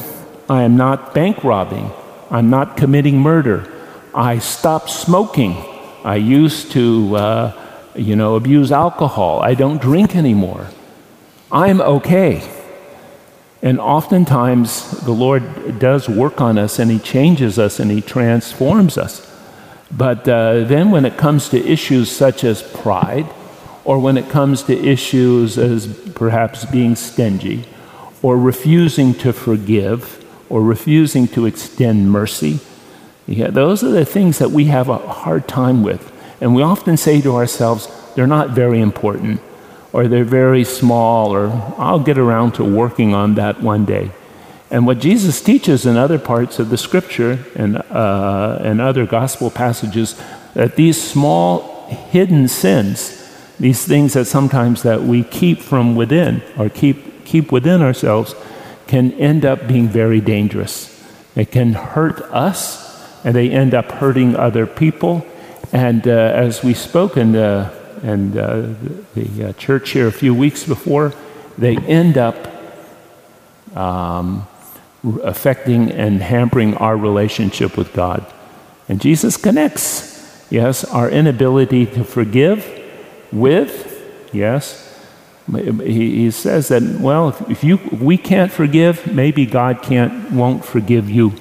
I 0.49 0.63
am 0.63 0.75
not 0.75 1.13
bank 1.13 1.43
robbing. 1.43 1.91
I'm 2.29 2.49
not 2.49 2.77
committing 2.77 3.19
murder. 3.19 3.71
I 4.13 4.39
stopped 4.39 4.89
smoking. 4.89 5.55
I 6.03 6.15
used 6.15 6.71
to, 6.71 7.15
uh, 7.15 7.65
you 7.95 8.15
know, 8.15 8.35
abuse 8.35 8.71
alcohol. 8.71 9.41
I 9.41 9.53
don't 9.53 9.81
drink 9.81 10.15
anymore. 10.15 10.67
I'm 11.51 11.81
okay. 11.81 12.41
And 13.61 13.79
oftentimes, 13.79 14.91
the 15.01 15.11
Lord 15.11 15.79
does 15.79 16.07
work 16.07 16.39
on 16.39 16.57
us 16.57 16.79
and 16.79 16.89
He 16.89 16.99
changes 16.99 17.59
us 17.59 17.79
and 17.79 17.91
He 17.91 18.01
transforms 18.01 18.97
us. 18.97 19.25
But 19.91 20.27
uh, 20.27 20.63
then, 20.63 20.91
when 20.91 21.05
it 21.05 21.17
comes 21.17 21.49
to 21.49 21.57
issues 21.57 22.11
such 22.11 22.43
as 22.43 22.61
pride, 22.61 23.27
or 23.83 23.99
when 23.99 24.17
it 24.17 24.29
comes 24.29 24.63
to 24.63 24.77
issues 24.77 25.57
as 25.57 25.87
perhaps 26.11 26.63
being 26.65 26.95
stingy, 26.95 27.65
or 28.21 28.37
refusing 28.37 29.13
to 29.15 29.33
forgive, 29.33 30.23
or 30.47 30.61
refusing 30.61 31.27
to 31.29 31.45
extend 31.45 32.11
mercy, 32.11 32.59
yeah, 33.25 33.49
those 33.49 33.83
are 33.83 33.89
the 33.89 34.05
things 34.05 34.39
that 34.39 34.51
we 34.51 34.65
have 34.65 34.89
a 34.89 34.97
hard 34.97 35.47
time 35.47 35.83
with. 35.83 36.11
And 36.41 36.55
we 36.55 36.61
often 36.61 36.97
say 36.97 37.19
to 37.21 37.35
ourselves, 37.35 37.87
they're 38.15 38.27
not 38.27 38.51
very 38.51 38.79
important 38.79 39.41
or 39.91 40.07
they're 40.07 40.23
very 40.23 40.63
small, 40.63 41.33
or 41.33 41.49
I'll 41.77 41.99
get 41.99 42.17
around 42.17 42.53
to 42.53 42.63
working 42.63 43.13
on 43.13 43.35
that 43.35 43.61
one 43.61 43.85
day. 43.85 44.11
And 44.71 44.85
what 44.85 44.99
Jesus 44.99 45.41
teaches 45.41 45.85
in 45.85 45.97
other 45.97 46.19
parts 46.19 46.59
of 46.59 46.69
the 46.69 46.77
scripture 46.77 47.39
and, 47.55 47.77
uh, 47.77 48.59
and 48.61 48.79
other 48.79 49.05
gospel 49.05 49.49
passages, 49.49 50.19
that 50.53 50.75
these 50.75 51.01
small 51.01 51.87
hidden 51.87 52.47
sins, 52.47 53.15
these 53.59 53.83
things 53.85 54.13
that 54.13 54.25
sometimes 54.25 54.83
that 54.83 55.01
we 55.01 55.23
keep 55.23 55.59
from 55.59 55.95
within 55.95 56.43
or 56.57 56.69
keep, 56.69 57.25
keep 57.25 57.51
within 57.51 57.81
ourselves, 57.81 58.35
can 58.85 59.11
end 59.13 59.43
up 59.43 59.67
being 59.67 59.87
very 59.87 60.21
dangerous. 60.21 61.03
They 61.33 61.45
can 61.45 61.73
hurt 61.73 62.21
us, 62.31 62.87
and 63.23 63.35
they 63.35 63.49
end 63.49 63.73
up 63.73 63.91
hurting 63.91 64.35
other 64.35 64.67
people. 64.67 65.25
And 65.71 66.07
uh, 66.07 66.11
as 66.11 66.63
we 66.63 66.73
spoke 66.73 67.17
in 67.17 67.31
the 67.31 67.78
and 68.03 68.37
uh, 68.37 68.67
the 69.15 69.49
uh, 69.49 69.53
church 69.53 69.91
here 69.91 70.07
a 70.07 70.11
few 70.11 70.33
weeks 70.33 70.63
before, 70.63 71.13
they 71.57 71.77
end 71.77 72.17
up 72.17 72.35
um, 73.75 74.47
affecting 75.23 75.91
and 75.91 76.21
hampering 76.21 76.75
our 76.75 76.97
relationship 76.97 77.77
with 77.77 77.93
God. 77.93 78.25
And 78.87 78.99
Jesus 78.99 79.37
connects, 79.37 80.47
yes, 80.49 80.83
our 80.83 81.09
inability 81.09 81.85
to 81.87 82.03
forgive 82.03 82.67
with, 83.31 84.29
yes, 84.33 84.85
he, 85.51 86.15
he 86.15 86.31
says 86.31 86.67
that, 86.67 86.83
well, 86.99 87.35
if 87.49 87.63
you, 87.63 87.77
we 87.91 88.17
can't 88.17 88.51
forgive, 88.51 89.11
maybe 89.13 89.45
God 89.45 89.81
can't, 89.81 90.31
won't 90.31 90.63
forgive 90.63 91.09
you. 91.09 91.33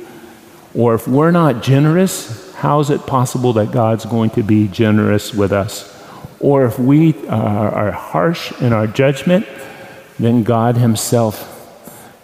Or 0.74 0.94
if 0.94 1.08
we're 1.08 1.30
not 1.30 1.62
generous, 1.62 2.54
how 2.54 2.80
is 2.80 2.90
it 2.90 3.06
possible 3.06 3.52
that 3.54 3.72
God's 3.72 4.04
going 4.04 4.30
to 4.30 4.42
be 4.42 4.68
generous 4.68 5.34
with 5.34 5.52
us? 5.52 5.97
Or 6.40 6.64
if 6.64 6.78
we 6.78 7.14
are 7.28 7.90
harsh 7.90 8.52
in 8.60 8.72
our 8.72 8.86
judgment, 8.86 9.46
then 10.18 10.42
God 10.42 10.76
Himself, 10.76 11.54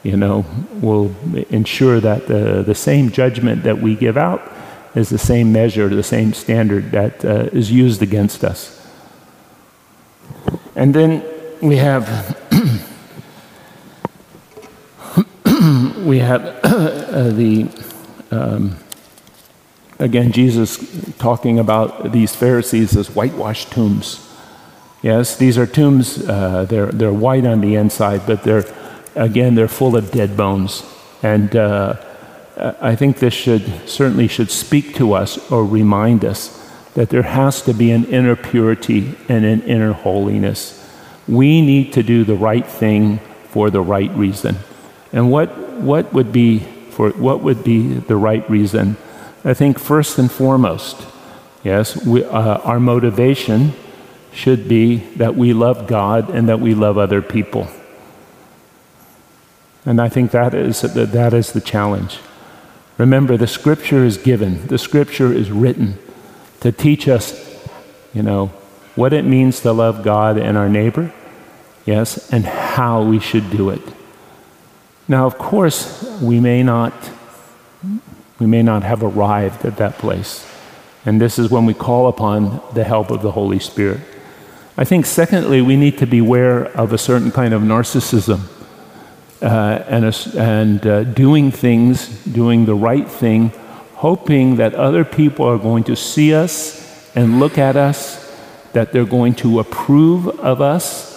you 0.02 0.16
know, 0.16 0.44
will 0.80 1.14
ensure 1.50 2.00
that 2.00 2.26
the, 2.26 2.62
the 2.62 2.74
same 2.74 3.10
judgment 3.10 3.64
that 3.64 3.78
we 3.80 3.94
give 3.94 4.16
out 4.16 4.42
is 4.94 5.08
the 5.08 5.18
same 5.18 5.52
measure, 5.52 5.88
the 5.88 6.02
same 6.02 6.32
standard 6.32 6.92
that 6.92 7.24
uh, 7.24 7.48
is 7.52 7.70
used 7.72 8.02
against 8.02 8.44
us. 8.44 8.80
And 10.76 10.94
then 10.94 11.24
we 11.60 11.76
have 11.76 12.38
we 16.04 16.18
have 16.18 16.44
uh, 16.64 17.30
the 17.30 17.68
um, 18.30 18.76
Again, 19.98 20.32
Jesus 20.32 20.78
talking 21.18 21.58
about 21.58 22.12
these 22.12 22.34
Pharisees 22.34 22.96
as 22.96 23.14
whitewashed 23.14 23.70
tombs. 23.70 24.20
Yes, 25.02 25.36
these 25.36 25.58
are 25.58 25.66
tombs, 25.66 26.26
uh, 26.26 26.64
they're, 26.64 26.86
they're 26.86 27.12
white 27.12 27.44
on 27.44 27.60
the 27.60 27.74
inside, 27.76 28.22
but 28.26 28.42
they're, 28.42 28.64
again, 29.14 29.54
they're 29.54 29.68
full 29.68 29.96
of 29.96 30.10
dead 30.10 30.36
bones. 30.36 30.82
And 31.22 31.54
uh, 31.54 31.96
I 32.80 32.96
think 32.96 33.18
this 33.18 33.34
should 33.34 33.88
certainly 33.88 34.28
should 34.28 34.50
speak 34.50 34.94
to 34.96 35.12
us 35.12 35.38
or 35.50 35.64
remind 35.64 36.24
us 36.24 36.60
that 36.94 37.10
there 37.10 37.22
has 37.22 37.62
to 37.62 37.74
be 37.74 37.90
an 37.90 38.04
inner 38.06 38.36
purity 38.36 39.14
and 39.28 39.44
an 39.44 39.62
inner 39.62 39.92
holiness. 39.92 40.80
We 41.28 41.60
need 41.60 41.92
to 41.94 42.02
do 42.02 42.24
the 42.24 42.36
right 42.36 42.66
thing 42.66 43.18
for 43.48 43.70
the 43.70 43.80
right 43.80 44.10
reason. 44.12 44.56
And 45.12 45.30
what, 45.30 45.56
what 45.80 46.12
would 46.12 46.32
be 46.32 46.60
for 46.90 47.10
what 47.10 47.42
would 47.42 47.64
be 47.64 47.94
the 47.94 48.16
right 48.16 48.48
reason? 48.48 48.96
I 49.44 49.52
think 49.52 49.78
first 49.78 50.18
and 50.18 50.30
foremost, 50.32 51.06
yes, 51.62 52.04
we, 52.06 52.24
uh, 52.24 52.58
our 52.58 52.80
motivation 52.80 53.74
should 54.32 54.68
be 54.68 54.96
that 55.16 55.36
we 55.36 55.52
love 55.52 55.86
God 55.86 56.30
and 56.30 56.48
that 56.48 56.60
we 56.60 56.74
love 56.74 56.96
other 56.96 57.20
people. 57.20 57.68
And 59.84 60.00
I 60.00 60.08
think 60.08 60.30
that 60.30 60.54
is, 60.54 60.80
that 60.80 61.34
is 61.34 61.52
the 61.52 61.60
challenge. 61.60 62.18
Remember, 62.96 63.36
the 63.36 63.46
scripture 63.46 64.04
is 64.04 64.16
given, 64.16 64.66
the 64.68 64.78
scripture 64.78 65.32
is 65.32 65.50
written 65.50 65.98
to 66.60 66.72
teach 66.72 67.06
us, 67.06 67.60
you 68.14 68.22
know, 68.22 68.46
what 68.94 69.12
it 69.12 69.24
means 69.24 69.60
to 69.60 69.72
love 69.72 70.02
God 70.02 70.38
and 70.38 70.56
our 70.56 70.68
neighbor, 70.68 71.12
yes, 71.84 72.32
and 72.32 72.44
how 72.46 73.02
we 73.02 73.20
should 73.20 73.50
do 73.50 73.68
it. 73.68 73.82
Now, 75.06 75.26
of 75.26 75.36
course, 75.36 76.02
we 76.22 76.40
may 76.40 76.62
not 76.62 76.94
we 78.38 78.46
may 78.46 78.62
not 78.62 78.82
have 78.82 79.02
arrived 79.02 79.64
at 79.64 79.76
that 79.76 79.98
place. 79.98 80.48
And 81.06 81.20
this 81.20 81.38
is 81.38 81.50
when 81.50 81.66
we 81.66 81.74
call 81.74 82.08
upon 82.08 82.60
the 82.72 82.84
help 82.84 83.10
of 83.10 83.22
the 83.22 83.32
Holy 83.32 83.58
Spirit. 83.58 84.00
I 84.76 84.84
think, 84.84 85.06
secondly, 85.06 85.60
we 85.60 85.76
need 85.76 85.98
to 85.98 86.06
beware 86.06 86.64
of 86.76 86.92
a 86.92 86.98
certain 86.98 87.30
kind 87.30 87.54
of 87.54 87.62
narcissism 87.62 88.40
uh, 89.40 89.84
and, 89.86 90.04
a, 90.06 90.14
and 90.36 90.86
uh, 90.86 91.04
doing 91.04 91.52
things, 91.52 92.08
doing 92.24 92.66
the 92.66 92.74
right 92.74 93.08
thing, 93.08 93.50
hoping 93.94 94.56
that 94.56 94.74
other 94.74 95.04
people 95.04 95.46
are 95.46 95.58
going 95.58 95.84
to 95.84 95.94
see 95.94 96.34
us 96.34 97.14
and 97.14 97.38
look 97.38 97.56
at 97.58 97.76
us, 97.76 98.20
that 98.72 98.92
they're 98.92 99.04
going 99.04 99.34
to 99.34 99.60
approve 99.60 100.26
of 100.40 100.60
us, 100.60 101.12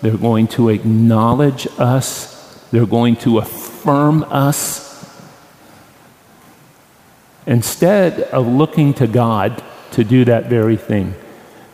they're 0.00 0.16
going 0.16 0.46
to 0.46 0.70
acknowledge 0.70 1.66
us, 1.78 2.64
they're 2.70 2.86
going 2.86 3.16
to 3.16 3.38
affirm 3.38 4.24
us 4.24 4.81
instead 7.46 8.20
of 8.20 8.46
looking 8.46 8.94
to 8.94 9.06
God 9.06 9.62
to 9.92 10.04
do 10.04 10.24
that 10.24 10.46
very 10.46 10.76
thing. 10.76 11.14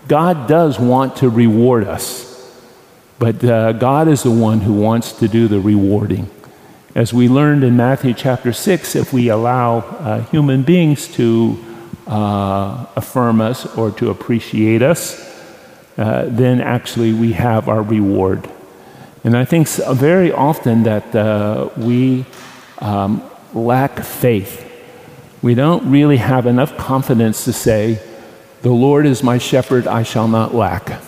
God 0.07 0.49
does 0.49 0.79
want 0.79 1.17
to 1.17 1.29
reward 1.29 1.85
us, 1.85 2.25
but 3.19 3.45
uh, 3.45 3.73
God 3.73 4.09
is 4.09 4.23
the 4.23 4.31
one 4.31 4.61
who 4.61 4.73
wants 4.73 5.13
to 5.13 5.29
do 5.29 5.49
the 5.49 5.61
rewarding. 5.61 6.31
As 6.95 7.13
we 7.13 7.29
learned 7.29 7.63
in 7.63 7.77
Matthew 7.77 8.15
chapter 8.15 8.53
6, 8.53 8.97
if 8.97 9.13
we 9.13 9.29
allow 9.29 9.79
uh, 9.79 10.23
human 10.23 10.63
beings 10.63 11.07
to 11.15 11.63
uh, 12.07 12.87
affirm 12.97 13.41
us 13.41 13.67
or 13.77 13.91
to 13.93 14.11
appreciate 14.11 14.83
us, 14.83 15.25
uh, 15.99 16.25
then 16.29 16.61
actually 16.61 17.13
we 17.13 17.33
have 17.33 17.69
our 17.69 17.83
reward. 17.83 18.51
And 19.25 19.37
I 19.37 19.45
think 19.45 19.69
very 19.69 20.33
often 20.33 20.85
that 20.85 21.15
uh, 21.15 21.69
we 21.77 22.25
um, 22.79 23.23
lack 23.53 23.99
faith 24.01 24.68
we 25.41 25.55
don't 25.55 25.91
really 25.91 26.17
have 26.17 26.47
enough 26.47 26.77
confidence 26.77 27.45
to 27.45 27.53
say, 27.53 28.01
The 28.63 28.71
Lord 28.71 29.07
is 29.07 29.23
my 29.23 29.39
shepherd, 29.39 29.87
I 29.87 30.03
shall 30.03 30.27
not 30.27 30.55
lack. 30.55 31.01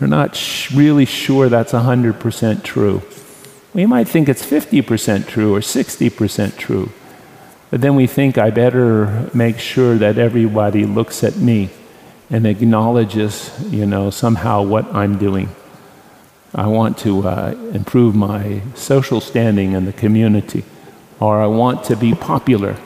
We're 0.00 0.08
not 0.08 0.36
sh- 0.36 0.72
really 0.72 1.06
sure 1.06 1.48
that's 1.48 1.72
100% 1.72 2.62
true. 2.62 3.02
We 3.72 3.86
might 3.86 4.06
think 4.06 4.28
it's 4.28 4.44
50% 4.44 5.26
true 5.26 5.54
or 5.54 5.60
60% 5.60 6.58
true. 6.58 6.90
But 7.70 7.80
then 7.80 7.94
we 7.94 8.06
think, 8.06 8.36
I 8.36 8.50
better 8.50 9.30
make 9.32 9.58
sure 9.58 9.96
that 9.96 10.18
everybody 10.18 10.84
looks 10.84 11.24
at 11.24 11.36
me 11.36 11.70
and 12.28 12.46
acknowledges, 12.46 13.50
you 13.70 13.86
know, 13.86 14.10
somehow 14.10 14.62
what 14.62 14.92
I'm 14.94 15.18
doing. 15.18 15.48
I 16.54 16.66
want 16.66 16.98
to 16.98 17.26
uh, 17.26 17.54
improve 17.72 18.14
my 18.14 18.60
social 18.74 19.20
standing 19.20 19.72
in 19.72 19.86
the 19.86 19.92
community 19.92 20.64
or 21.20 21.40
I 21.40 21.46
want 21.46 21.84
to 21.84 21.96
be 21.96 22.14
popular. 22.14 22.76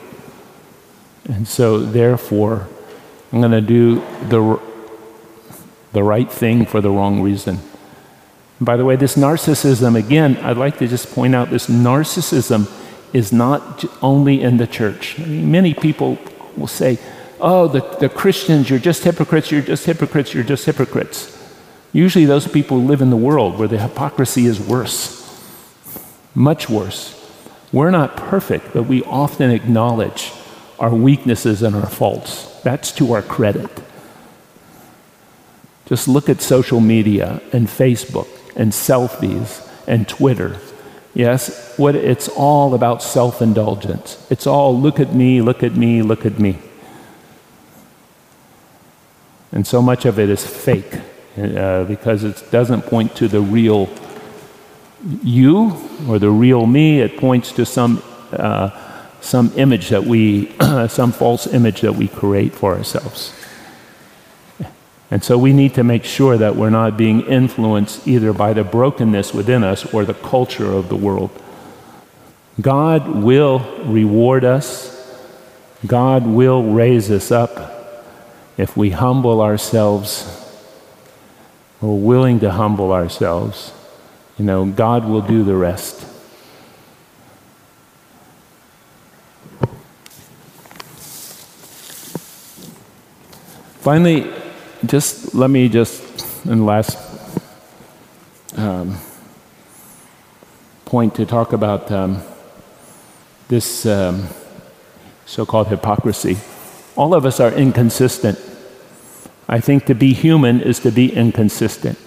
And 1.25 1.47
so, 1.47 1.79
therefore, 1.79 2.67
I'm 3.31 3.39
going 3.39 3.51
to 3.51 3.61
do 3.61 3.95
the, 4.27 4.59
the 5.93 6.03
right 6.03 6.31
thing 6.31 6.65
for 6.65 6.81
the 6.81 6.89
wrong 6.89 7.21
reason. 7.21 7.59
by 8.59 8.75
the 8.75 8.85
way, 8.85 8.95
this 8.95 9.15
narcissism, 9.15 9.95
again, 9.95 10.37
I'd 10.37 10.57
like 10.57 10.79
to 10.79 10.87
just 10.87 11.11
point 11.11 11.35
out 11.35 11.49
this 11.49 11.67
narcissism 11.67 12.69
is 13.13 13.31
not 13.31 13.85
only 14.01 14.41
in 14.41 14.57
the 14.57 14.67
church. 14.67 15.19
I 15.19 15.25
mean, 15.25 15.51
many 15.51 15.73
people 15.73 16.17
will 16.57 16.67
say, 16.67 16.99
oh, 17.39 17.67
the, 17.67 17.81
the 17.99 18.09
Christians, 18.09 18.69
you're 18.69 18.79
just 18.79 19.03
hypocrites, 19.03 19.51
you're 19.51 19.61
just 19.61 19.85
hypocrites, 19.85 20.33
you're 20.33 20.43
just 20.43 20.65
hypocrites. 20.65 21.35
Usually, 21.93 22.25
those 22.25 22.47
people 22.47 22.83
live 22.83 23.01
in 23.01 23.09
the 23.09 23.17
world 23.17 23.57
where 23.57 23.67
the 23.67 23.79
hypocrisy 23.79 24.45
is 24.45 24.59
worse. 24.59 25.17
Much 26.35 26.69
worse. 26.69 27.18
We're 27.71 27.91
not 27.91 28.17
perfect, 28.17 28.73
but 28.73 28.83
we 28.83 29.03
often 29.03 29.51
acknowledge 29.51 30.31
our 30.79 30.93
weaknesses 30.93 31.61
and 31.61 31.75
our 31.75 31.89
faults. 31.89 32.45
That's 32.61 32.91
to 32.93 33.13
our 33.13 33.21
credit. 33.21 33.69
Just 35.85 36.07
look 36.07 36.29
at 36.29 36.41
social 36.41 36.79
media 36.79 37.41
and 37.51 37.67
Facebook 37.67 38.27
and 38.55 38.71
selfies 38.71 39.67
and 39.87 40.07
Twitter. 40.07 40.57
Yes, 41.13 41.77
what 41.77 41.95
it's 41.95 42.27
all 42.29 42.73
about 42.73 43.01
self-indulgence. 43.01 44.25
It's 44.29 44.47
all 44.47 44.79
look 44.79 44.99
at 44.99 45.13
me, 45.13 45.41
look 45.41 45.63
at 45.63 45.75
me, 45.75 46.01
look 46.01 46.25
at 46.25 46.39
me. 46.39 46.59
And 49.51 49.65
so 49.65 49.81
much 49.81 50.05
of 50.05 50.19
it 50.19 50.29
is 50.29 50.45
fake 50.45 51.01
uh, 51.37 51.83
because 51.85 52.23
it 52.23 52.43
doesn't 52.51 52.83
point 52.83 53.15
to 53.15 53.27
the 53.27 53.41
real 53.41 53.87
you 55.23 55.77
or 56.07 56.19
the 56.19 56.29
real 56.29 56.65
me. 56.65 56.99
It 56.99 57.17
points 57.17 57.51
to 57.53 57.65
some, 57.65 58.01
uh, 58.31 58.69
some 59.21 59.51
image 59.55 59.89
that 59.89 60.03
we, 60.03 60.51
some 60.89 61.11
false 61.11 61.47
image 61.47 61.81
that 61.81 61.93
we 61.93 62.07
create 62.07 62.53
for 62.53 62.75
ourselves. 62.75 63.33
And 65.11 65.23
so 65.23 65.37
we 65.37 65.53
need 65.53 65.73
to 65.73 65.83
make 65.83 66.03
sure 66.03 66.37
that 66.37 66.55
we're 66.55 66.69
not 66.69 66.95
being 66.95 67.21
influenced 67.21 68.07
either 68.07 68.31
by 68.31 68.53
the 68.53 68.63
brokenness 68.63 69.33
within 69.33 69.63
us 69.63 69.91
or 69.93 70.05
the 70.05 70.13
culture 70.13 70.71
of 70.71 70.89
the 70.89 70.95
world. 70.95 71.31
God 72.61 73.07
will 73.23 73.59
reward 73.85 74.43
us. 74.43 74.95
God 75.87 76.27
will 76.27 76.63
raise 76.63 77.09
us 77.09 77.31
up 77.31 78.05
if 78.57 78.75
we 78.75 78.91
humble 78.91 79.41
ourselves. 79.41 80.27
We're 81.81 81.93
willing 81.93 82.41
to 82.41 82.51
humble 82.51 82.91
ourselves. 82.91 83.71
You 84.39 84.45
know, 84.45 84.65
God 84.65 85.03
will 85.03 85.21
do 85.21 85.43
the 85.43 85.53
rest. 85.53 85.99
Finally, 93.81 94.31
just 94.85 95.35
let 95.35 95.49
me 95.49 95.67
just, 95.67 96.01
in 96.45 96.59
the 96.59 96.63
last 96.63 96.97
um, 98.55 98.97
point, 100.85 101.15
to 101.15 101.25
talk 101.25 101.51
about 101.51 101.91
um, 101.91 102.21
this 103.49 103.85
um, 103.85 104.25
so 105.25 105.45
called 105.45 105.67
hypocrisy. 105.67 106.37
All 106.95 107.13
of 107.13 107.25
us 107.25 107.41
are 107.41 107.51
inconsistent. 107.51 108.39
I 109.49 109.59
think 109.59 109.85
to 109.87 109.95
be 109.95 110.13
human 110.13 110.61
is 110.61 110.79
to 110.79 110.91
be 110.91 111.13
inconsistent. 111.13 111.99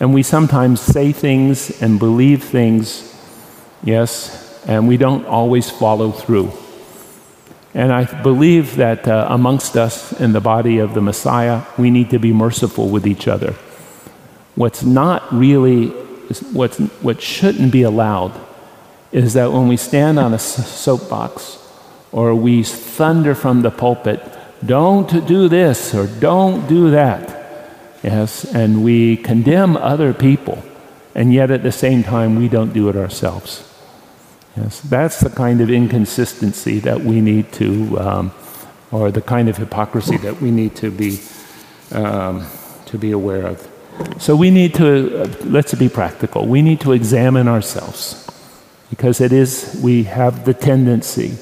And 0.00 0.14
we 0.14 0.22
sometimes 0.22 0.80
say 0.80 1.12
things 1.12 1.82
and 1.82 1.98
believe 1.98 2.42
things, 2.42 3.14
yes, 3.84 4.64
and 4.66 4.88
we 4.88 4.96
don't 4.96 5.26
always 5.26 5.68
follow 5.68 6.10
through. 6.10 6.52
And 7.74 7.92
I 7.92 8.04
believe 8.22 8.76
that 8.76 9.06
uh, 9.06 9.26
amongst 9.28 9.76
us 9.76 10.18
in 10.18 10.32
the 10.32 10.40
body 10.40 10.78
of 10.78 10.94
the 10.94 11.02
Messiah, 11.02 11.62
we 11.78 11.90
need 11.90 12.10
to 12.10 12.18
be 12.18 12.32
merciful 12.32 12.88
with 12.88 13.06
each 13.06 13.28
other. 13.28 13.54
What's 14.54 14.82
not 14.82 15.32
really, 15.32 15.88
what's, 16.52 16.78
what 16.78 17.20
shouldn't 17.20 17.70
be 17.70 17.82
allowed 17.82 18.32
is 19.12 19.34
that 19.34 19.52
when 19.52 19.68
we 19.68 19.76
stand 19.76 20.18
on 20.18 20.32
a 20.32 20.38
soapbox 20.38 21.58
or 22.10 22.34
we 22.34 22.62
thunder 22.64 23.34
from 23.34 23.62
the 23.62 23.70
pulpit, 23.70 24.20
don't 24.64 25.26
do 25.26 25.48
this 25.48 25.94
or 25.94 26.06
don't 26.06 26.66
do 26.68 26.90
that. 26.90 27.39
Yes, 28.02 28.44
and 28.44 28.82
we 28.82 29.16
condemn 29.16 29.76
other 29.76 30.14
people, 30.14 30.62
and 31.14 31.32
yet 31.34 31.50
at 31.50 31.62
the 31.62 31.72
same 31.72 32.02
time, 32.02 32.36
we 32.36 32.48
don't 32.48 32.72
do 32.72 32.88
it 32.88 32.96
ourselves. 32.96 33.66
Yes, 34.56 34.80
that's 34.80 35.20
the 35.20 35.30
kind 35.30 35.60
of 35.60 35.70
inconsistency 35.70 36.80
that 36.80 37.02
we 37.02 37.20
need 37.20 37.52
to, 37.52 37.98
um, 38.00 38.32
or 38.90 39.10
the 39.10 39.20
kind 39.20 39.48
of 39.48 39.58
hypocrisy 39.58 40.16
that 40.18 40.40
we 40.40 40.50
need 40.50 40.74
to 40.76 40.90
be, 40.90 41.20
um, 41.92 42.46
to 42.86 42.98
be 42.98 43.12
aware 43.12 43.46
of. 43.46 43.68
So 44.18 44.34
we 44.34 44.50
need 44.50 44.74
to, 44.74 45.22
uh, 45.22 45.34
let's 45.44 45.74
be 45.74 45.88
practical, 45.88 46.46
we 46.46 46.62
need 46.62 46.80
to 46.80 46.92
examine 46.92 47.48
ourselves 47.48 48.26
because 48.88 49.20
it 49.20 49.32
is, 49.32 49.78
we 49.82 50.04
have 50.04 50.44
the 50.44 50.54
tendency 50.54 51.36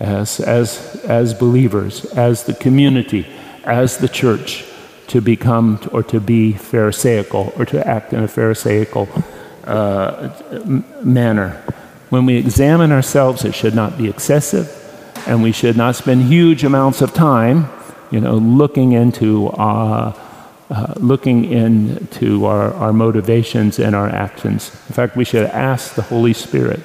as, 0.00 0.40
as, 0.40 1.00
as 1.04 1.34
believers, 1.34 2.04
as 2.06 2.44
the 2.44 2.54
community, 2.54 3.26
as 3.64 3.98
the 3.98 4.08
church, 4.08 4.64
to 5.08 5.20
become 5.20 5.80
or 5.92 6.02
to 6.04 6.20
be 6.20 6.52
Pharisaical 6.52 7.52
or 7.56 7.64
to 7.66 7.86
act 7.86 8.12
in 8.12 8.22
a 8.22 8.28
Pharisaical 8.28 9.08
uh, 9.64 10.30
manner. 11.02 11.50
When 12.10 12.24
we 12.24 12.36
examine 12.36 12.92
ourselves, 12.92 13.44
it 13.44 13.54
should 13.54 13.74
not 13.74 13.98
be 13.98 14.08
excessive, 14.08 14.68
and 15.26 15.42
we 15.42 15.52
should 15.52 15.76
not 15.76 15.96
spend 15.96 16.22
huge 16.22 16.64
amounts 16.64 17.02
of 17.02 17.12
time, 17.12 17.68
you 18.10 18.20
know, 18.20 18.36
looking 18.36 18.92
into 18.92 19.48
our, 19.50 20.14
uh, 20.70 20.94
looking 20.96 21.44
into 21.44 22.46
our, 22.46 22.72
our 22.74 22.92
motivations 22.92 23.78
and 23.78 23.94
our 23.94 24.08
actions. 24.08 24.70
In 24.88 24.94
fact, 24.94 25.16
we 25.16 25.24
should 25.24 25.44
ask 25.46 25.94
the 25.94 26.02
Holy 26.02 26.32
Spirit 26.32 26.80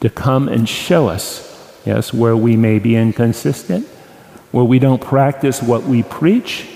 to 0.00 0.10
come 0.10 0.48
and 0.48 0.68
show 0.68 1.08
us, 1.08 1.80
yes, 1.84 2.12
where 2.12 2.36
we 2.36 2.56
may 2.56 2.80
be 2.80 2.96
inconsistent, 2.96 3.86
where 4.50 4.64
we 4.64 4.78
don't 4.80 5.00
practice 5.00 5.62
what 5.62 5.84
we 5.84 6.02
preach, 6.02 6.66
uh, 6.66 6.75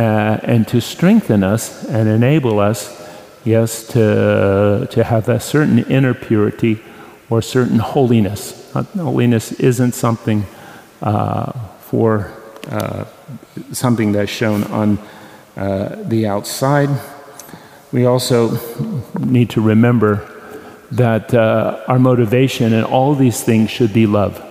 and 0.00 0.66
to 0.68 0.80
strengthen 0.80 1.42
us 1.42 1.84
and 1.84 2.08
enable 2.08 2.58
us, 2.60 3.08
yes, 3.44 3.86
to, 3.88 4.86
to 4.90 5.04
have 5.04 5.28
a 5.28 5.40
certain 5.40 5.78
inner 5.78 6.14
purity 6.14 6.82
or 7.28 7.42
certain 7.42 7.78
holiness. 7.78 8.72
Holiness 8.96 9.52
isn't 9.52 9.92
something 9.92 10.46
uh, 11.02 11.52
for 11.80 12.32
uh, 12.68 13.04
something 13.72 14.12
that's 14.12 14.30
shown 14.30 14.64
on 14.64 14.98
uh, 15.56 15.96
the 16.02 16.26
outside. 16.26 16.88
We 17.92 18.06
also 18.06 18.58
need 19.18 19.50
to 19.50 19.60
remember 19.60 20.26
that 20.92 21.32
uh, 21.34 21.84
our 21.88 21.98
motivation 21.98 22.72
in 22.72 22.84
all 22.84 23.14
these 23.14 23.42
things 23.42 23.70
should 23.70 23.92
be 23.92 24.06
love. 24.06 24.44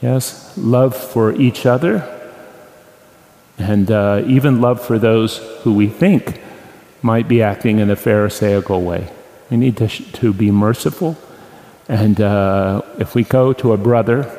Yes, 0.00 0.52
love 0.56 0.94
for 0.94 1.32
each 1.32 1.66
other, 1.66 2.15
and 3.58 3.90
uh, 3.90 4.22
even 4.26 4.60
love 4.60 4.84
for 4.84 4.98
those 4.98 5.38
who 5.62 5.74
we 5.74 5.88
think 5.88 6.40
might 7.02 7.28
be 7.28 7.42
acting 7.42 7.78
in 7.78 7.90
a 7.90 7.96
Pharisaical 7.96 8.82
way. 8.82 9.10
We 9.50 9.56
need 9.56 9.76
to, 9.78 9.88
to 9.88 10.32
be 10.32 10.50
merciful 10.50 11.16
and 11.88 12.20
uh, 12.20 12.82
if 12.98 13.14
we 13.14 13.22
go 13.22 13.52
to 13.54 13.72
a 13.72 13.76
brother, 13.76 14.30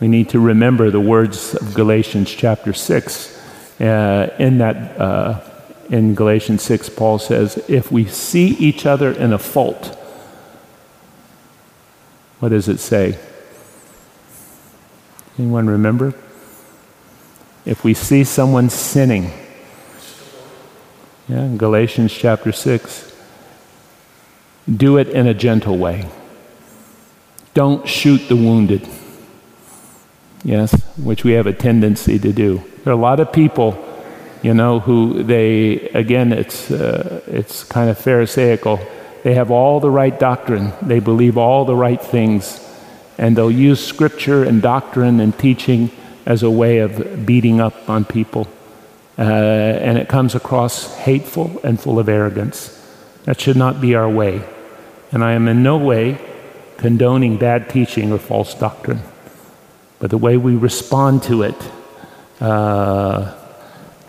we 0.00 0.08
need 0.08 0.28
to 0.30 0.40
remember 0.40 0.90
the 0.90 1.00
words 1.00 1.54
of 1.54 1.74
Galatians 1.74 2.34
chapter 2.34 2.72
6. 2.72 3.36
Uh, 3.80 4.34
in 4.38 4.58
that, 4.58 5.00
uh, 5.00 5.40
in 5.88 6.14
Galatians 6.14 6.62
6, 6.62 6.88
Paul 6.90 7.18
says, 7.18 7.62
if 7.68 7.92
we 7.92 8.06
see 8.06 8.48
each 8.48 8.86
other 8.86 9.12
in 9.12 9.32
a 9.32 9.38
fault, 9.38 9.96
what 12.40 12.48
does 12.48 12.68
it 12.68 12.80
say? 12.80 13.18
Anyone 15.38 15.68
remember? 15.68 16.14
If 17.70 17.84
we 17.84 17.94
see 17.94 18.24
someone 18.24 18.68
sinning, 18.68 19.30
yeah, 21.28 21.54
Galatians 21.56 22.12
chapter 22.12 22.50
6, 22.50 23.14
do 24.76 24.96
it 24.96 25.06
in 25.10 25.28
a 25.28 25.34
gentle 25.34 25.78
way. 25.78 26.08
Don't 27.54 27.88
shoot 27.88 28.28
the 28.28 28.34
wounded. 28.34 28.88
Yes, 30.42 30.72
which 30.96 31.22
we 31.22 31.30
have 31.34 31.46
a 31.46 31.52
tendency 31.52 32.18
to 32.18 32.32
do. 32.32 32.60
There 32.82 32.92
are 32.92 32.98
a 32.98 33.00
lot 33.00 33.20
of 33.20 33.32
people, 33.32 33.78
you 34.42 34.52
know, 34.52 34.80
who 34.80 35.22
they, 35.22 35.90
again, 35.90 36.32
it's, 36.32 36.72
uh, 36.72 37.22
it's 37.28 37.62
kind 37.62 37.88
of 37.88 37.96
Pharisaical. 37.98 38.80
They 39.22 39.34
have 39.34 39.52
all 39.52 39.78
the 39.78 39.92
right 39.92 40.18
doctrine, 40.18 40.72
they 40.82 40.98
believe 40.98 41.38
all 41.38 41.64
the 41.64 41.76
right 41.76 42.02
things, 42.02 42.58
and 43.16 43.36
they'll 43.36 43.48
use 43.48 43.78
scripture 43.86 44.42
and 44.42 44.60
doctrine 44.60 45.20
and 45.20 45.38
teaching 45.38 45.92
as 46.30 46.44
a 46.44 46.50
way 46.50 46.78
of 46.78 47.26
beating 47.26 47.60
up 47.60 47.90
on 47.90 48.04
people. 48.04 48.46
Uh, 49.18 49.22
and 49.22 49.98
it 49.98 50.08
comes 50.08 50.36
across 50.36 50.94
hateful 50.98 51.60
and 51.64 51.80
full 51.80 51.98
of 51.98 52.08
arrogance. 52.08 52.56
That 53.24 53.40
should 53.40 53.56
not 53.56 53.80
be 53.80 53.96
our 53.96 54.08
way. 54.08 54.44
And 55.10 55.24
I 55.24 55.32
am 55.32 55.48
in 55.48 55.64
no 55.64 55.76
way 55.76 56.18
condoning 56.76 57.36
bad 57.36 57.68
teaching 57.68 58.12
or 58.12 58.18
false 58.18 58.54
doctrine. 58.54 59.02
But 59.98 60.10
the 60.10 60.18
way 60.18 60.36
we 60.36 60.54
respond 60.54 61.24
to 61.24 61.42
it 61.42 61.60
uh, 62.40 63.34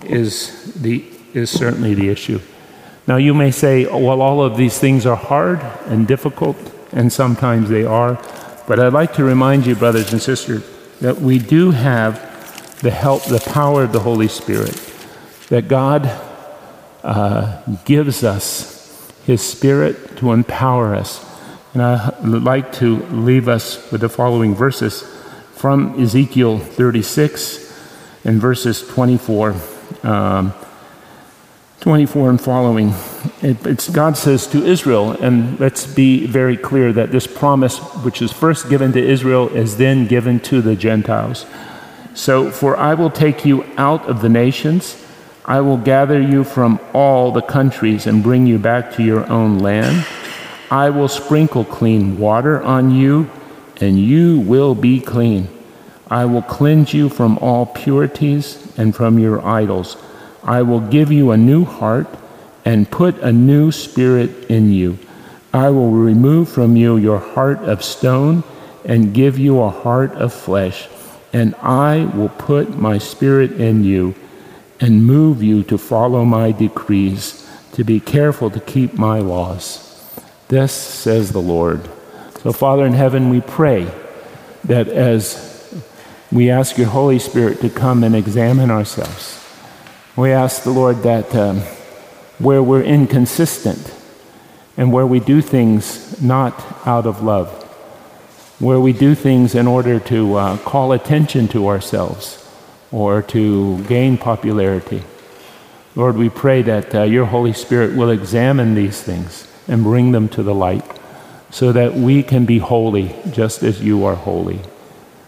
is 0.06 0.76
the, 0.76 1.04
is 1.34 1.50
certainly 1.50 1.96
the 1.96 2.10
issue. 2.10 2.40
Now, 3.08 3.18
you 3.18 3.34
may 3.34 3.50
say, 3.50 3.88
oh, 3.88 3.98
well, 3.98 4.22
all 4.22 4.44
of 4.44 4.58
these 4.58 4.78
things 4.78 5.08
are 5.08 5.18
hard 5.18 5.60
and 5.88 6.08
difficult, 6.08 6.58
and 6.92 7.12
sometimes 7.12 7.68
they 7.68 7.84
are. 7.84 8.14
But 8.68 8.80
I'd 8.80 8.94
like 8.94 9.16
to 9.16 9.24
remind 9.24 9.66
you, 9.66 9.76
brothers 9.76 10.14
and 10.14 10.22
sisters, 10.22 10.64
that 11.02 11.20
we 11.20 11.38
do 11.38 11.72
have 11.72 12.80
the 12.82 12.92
help, 12.92 13.24
the 13.26 13.40
power 13.40 13.84
of 13.84 13.92
the 13.92 14.00
Holy 14.00 14.28
Spirit, 14.28 14.76
that 15.50 15.68
God 15.68 16.10
uh, 17.04 17.62
gives 17.86 18.24
us 18.24 19.12
His 19.26 19.42
Spirit 19.42 20.18
to 20.18 20.32
empower 20.32 20.96
us 20.96 21.26
And 21.74 21.82
I'd 21.82 22.26
like 22.26 22.74
to 22.74 22.98
leave 23.08 23.48
us 23.48 23.92
with 23.92 24.02
the 24.02 24.10
following 24.10 24.56
verses 24.56 25.04
from 25.54 26.02
Ezekiel 26.02 26.60
36 26.60 27.72
and 28.26 28.42
verses 28.42 28.86
24. 28.86 29.56
Um, 30.04 30.54
24 31.82 32.30
and 32.30 32.40
following. 32.40 32.94
It, 33.42 33.66
it's 33.66 33.90
God 33.90 34.16
says 34.16 34.46
to 34.48 34.64
Israel, 34.64 35.14
and 35.14 35.60
let's 35.60 35.88
be 35.88 36.28
very 36.28 36.56
clear 36.56 36.94
that 36.94 37.12
this 37.12 37.26
promise, 37.26 37.80
which 38.04 38.22
is 38.22 38.32
first 38.32 38.70
given 38.70 38.92
to 38.92 39.04
Israel, 39.04 39.50
is 39.50 39.78
then 39.78 40.06
given 40.06 40.40
to 40.42 40.62
the 40.62 40.76
Gentiles. 40.76 41.48
So, 42.14 42.52
for 42.52 42.78
I 42.78 42.94
will 42.94 43.10
take 43.10 43.46
you 43.46 43.64
out 43.78 44.06
of 44.08 44.22
the 44.22 44.30
nations, 44.30 45.04
I 45.44 45.62
will 45.62 45.78
gather 45.78 46.22
you 46.22 46.44
from 46.44 46.80
all 46.94 47.32
the 47.32 47.42
countries 47.42 48.06
and 48.06 48.22
bring 48.22 48.46
you 48.46 48.60
back 48.60 48.94
to 48.94 49.04
your 49.04 49.28
own 49.32 49.58
land. 49.58 50.06
I 50.70 50.92
will 50.92 51.08
sprinkle 51.08 51.66
clean 51.66 52.20
water 52.20 52.62
on 52.62 52.92
you, 52.92 53.28
and 53.78 53.98
you 53.98 54.40
will 54.40 54.76
be 54.76 55.00
clean. 55.00 55.48
I 56.08 56.26
will 56.26 56.44
cleanse 56.44 56.94
you 56.94 57.10
from 57.10 57.40
all 57.40 57.66
purities 57.66 58.72
and 58.78 58.96
from 58.96 59.18
your 59.18 59.44
idols. 59.44 59.98
I 60.44 60.62
will 60.64 60.80
give 60.80 61.12
you 61.12 61.32
a 61.32 61.38
new 61.38 61.66
heart 61.66 62.08
and 62.66 62.90
put 62.90 63.18
a 63.20 63.32
new 63.32 63.72
spirit 63.72 64.50
in 64.50 64.72
you. 64.72 64.98
I 65.54 65.70
will 65.70 65.92
remove 65.92 66.50
from 66.50 66.76
you 66.76 66.98
your 66.98 67.20
heart 67.20 67.60
of 67.60 67.84
stone 67.84 68.44
and 68.86 69.14
give 69.14 69.38
you 69.38 69.62
a 69.62 69.70
heart 69.70 70.14
of 70.14 70.34
flesh. 70.34 70.88
And 71.34 71.56
I 71.56 72.06
will 72.06 72.30
put 72.30 72.78
my 72.78 72.98
spirit 72.98 73.54
in 73.54 73.84
you 73.84 74.16
and 74.80 75.06
move 75.06 75.44
you 75.44 75.64
to 75.64 75.78
follow 75.78 76.26
my 76.26 76.52
decrees, 76.52 77.48
to 77.74 77.84
be 77.84 78.00
careful 78.00 78.50
to 78.50 78.60
keep 78.60 78.94
my 78.96 79.20
laws. 79.20 79.88
This 80.48 80.74
says 80.74 81.32
the 81.32 81.42
Lord. 81.42 81.90
So, 82.42 82.52
Father 82.52 82.86
in 82.86 82.94
heaven, 82.94 83.30
we 83.30 83.42
pray 83.42 83.88
that 84.64 84.88
as 84.88 85.74
we 86.32 86.50
ask 86.50 86.78
your 86.78 86.88
Holy 86.88 87.20
Spirit 87.20 87.62
to 87.62 87.70
come 87.70 88.04
and 88.04 88.16
examine 88.16 88.72
ourselves, 88.72 89.41
we 90.16 90.32
ask 90.32 90.64
the 90.64 90.72
Lord 90.72 91.04
that 91.04 91.34
um, 91.34 91.60
where 92.38 92.62
we're 92.62 92.84
inconsistent 92.84 93.96
and 94.76 94.92
where 94.92 95.08
we 95.08 95.22
do 95.22 95.42
things 95.42 96.22
not 96.22 96.54
out 96.86 97.06
of 97.06 97.24
love, 97.24 97.50
where 98.60 98.80
we 98.80 98.92
do 98.92 99.16
things 99.16 99.56
in 99.56 99.68
order 99.68 100.02
to 100.02 100.36
uh, 100.36 100.58
call 100.58 100.92
attention 100.92 101.48
to 101.48 101.68
ourselves 101.68 102.38
or 102.92 103.22
to 103.22 103.82
gain 103.86 104.18
popularity. 104.18 105.04
Lord, 105.96 106.18
we 106.18 106.30
pray 106.30 106.62
that 106.64 106.94
uh, 106.94 107.04
your 107.04 107.26
Holy 107.26 107.54
Spirit 107.54 107.96
will 107.96 108.10
examine 108.10 108.76
these 108.76 109.02
things 109.02 109.48
and 109.66 109.82
bring 109.82 110.12
them 110.12 110.28
to 110.30 110.44
the 110.44 110.54
light 110.54 110.86
so 111.52 111.72
that 111.72 111.94
we 111.94 112.22
can 112.22 112.46
be 112.46 112.60
holy 112.60 113.16
just 113.32 113.64
as 113.64 113.82
you 113.82 114.04
are 114.04 114.16
holy, 114.16 114.60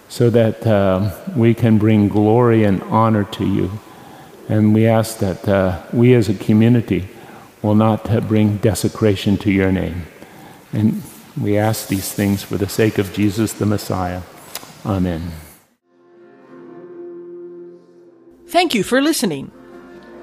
so 0.09 0.29
that 0.29 0.67
uh, 0.67 1.15
we 1.37 1.53
can 1.53 1.77
bring 1.77 2.09
glory 2.09 2.65
and 2.65 2.81
honor 2.83 3.23
to 3.23 3.45
you 3.47 3.79
and 4.49 4.73
we 4.73 4.85
ask 4.87 5.19
that 5.19 5.47
uh, 5.47 5.81
we 5.93 6.13
as 6.13 6.29
a 6.29 6.33
community 6.33 7.07
will 7.61 7.75
not 7.75 8.09
uh, 8.09 8.19
bring 8.21 8.57
desecration 8.57 9.37
to 9.37 9.51
your 9.51 9.71
name. 9.71 10.05
And 10.73 11.01
we 11.39 11.57
ask 11.57 11.87
these 11.87 12.11
things 12.11 12.43
for 12.43 12.57
the 12.57 12.67
sake 12.67 12.97
of 12.97 13.13
Jesus 13.13 13.53
the 13.53 13.65
Messiah. 13.65 14.21
Amen. 14.85 15.31
Thank 18.47 18.75
you 18.75 18.83
for 18.83 19.01
listening. 19.01 19.51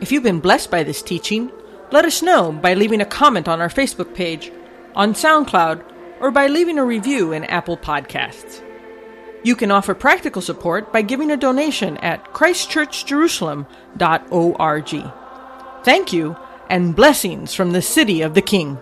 If 0.01 0.12
you've 0.12 0.23
been 0.23 0.41
blessed 0.41 0.71
by 0.71 0.83
this 0.83 1.03
teaching, 1.03 1.51
let 1.91 2.05
us 2.05 2.23
know 2.23 2.53
by 2.53 2.75
leaving 2.75 3.01
a 3.01 3.07
comment 3.07 3.49
on 3.49 3.61
our 3.61 3.68
Facebook 3.68 4.14
page, 4.14 4.53
on 4.95 5.14
SoundCloud, 5.14 5.83
or 6.21 6.31
by 6.31 6.47
leaving 6.47 6.79
a 6.79 6.85
review 6.85 7.33
in 7.33 7.45
Apple 7.45 7.77
Podcasts. 7.77 8.62
You 9.43 9.57
can 9.57 9.70
offer 9.70 9.95
practical 9.95 10.43
support 10.43 10.93
by 10.93 11.01
giving 11.03 11.30
a 11.30 11.36
donation 11.36 11.97
at 11.99 12.32
christchurchjerusalem.org. 12.34 15.12
Thank 15.82 16.12
you, 16.12 16.36
and 16.68 16.95
blessings 16.95 17.55
from 17.55 17.72
the 17.72 17.80
City 17.80 18.20
of 18.20 18.34
the 18.34 18.43
King. 18.43 18.76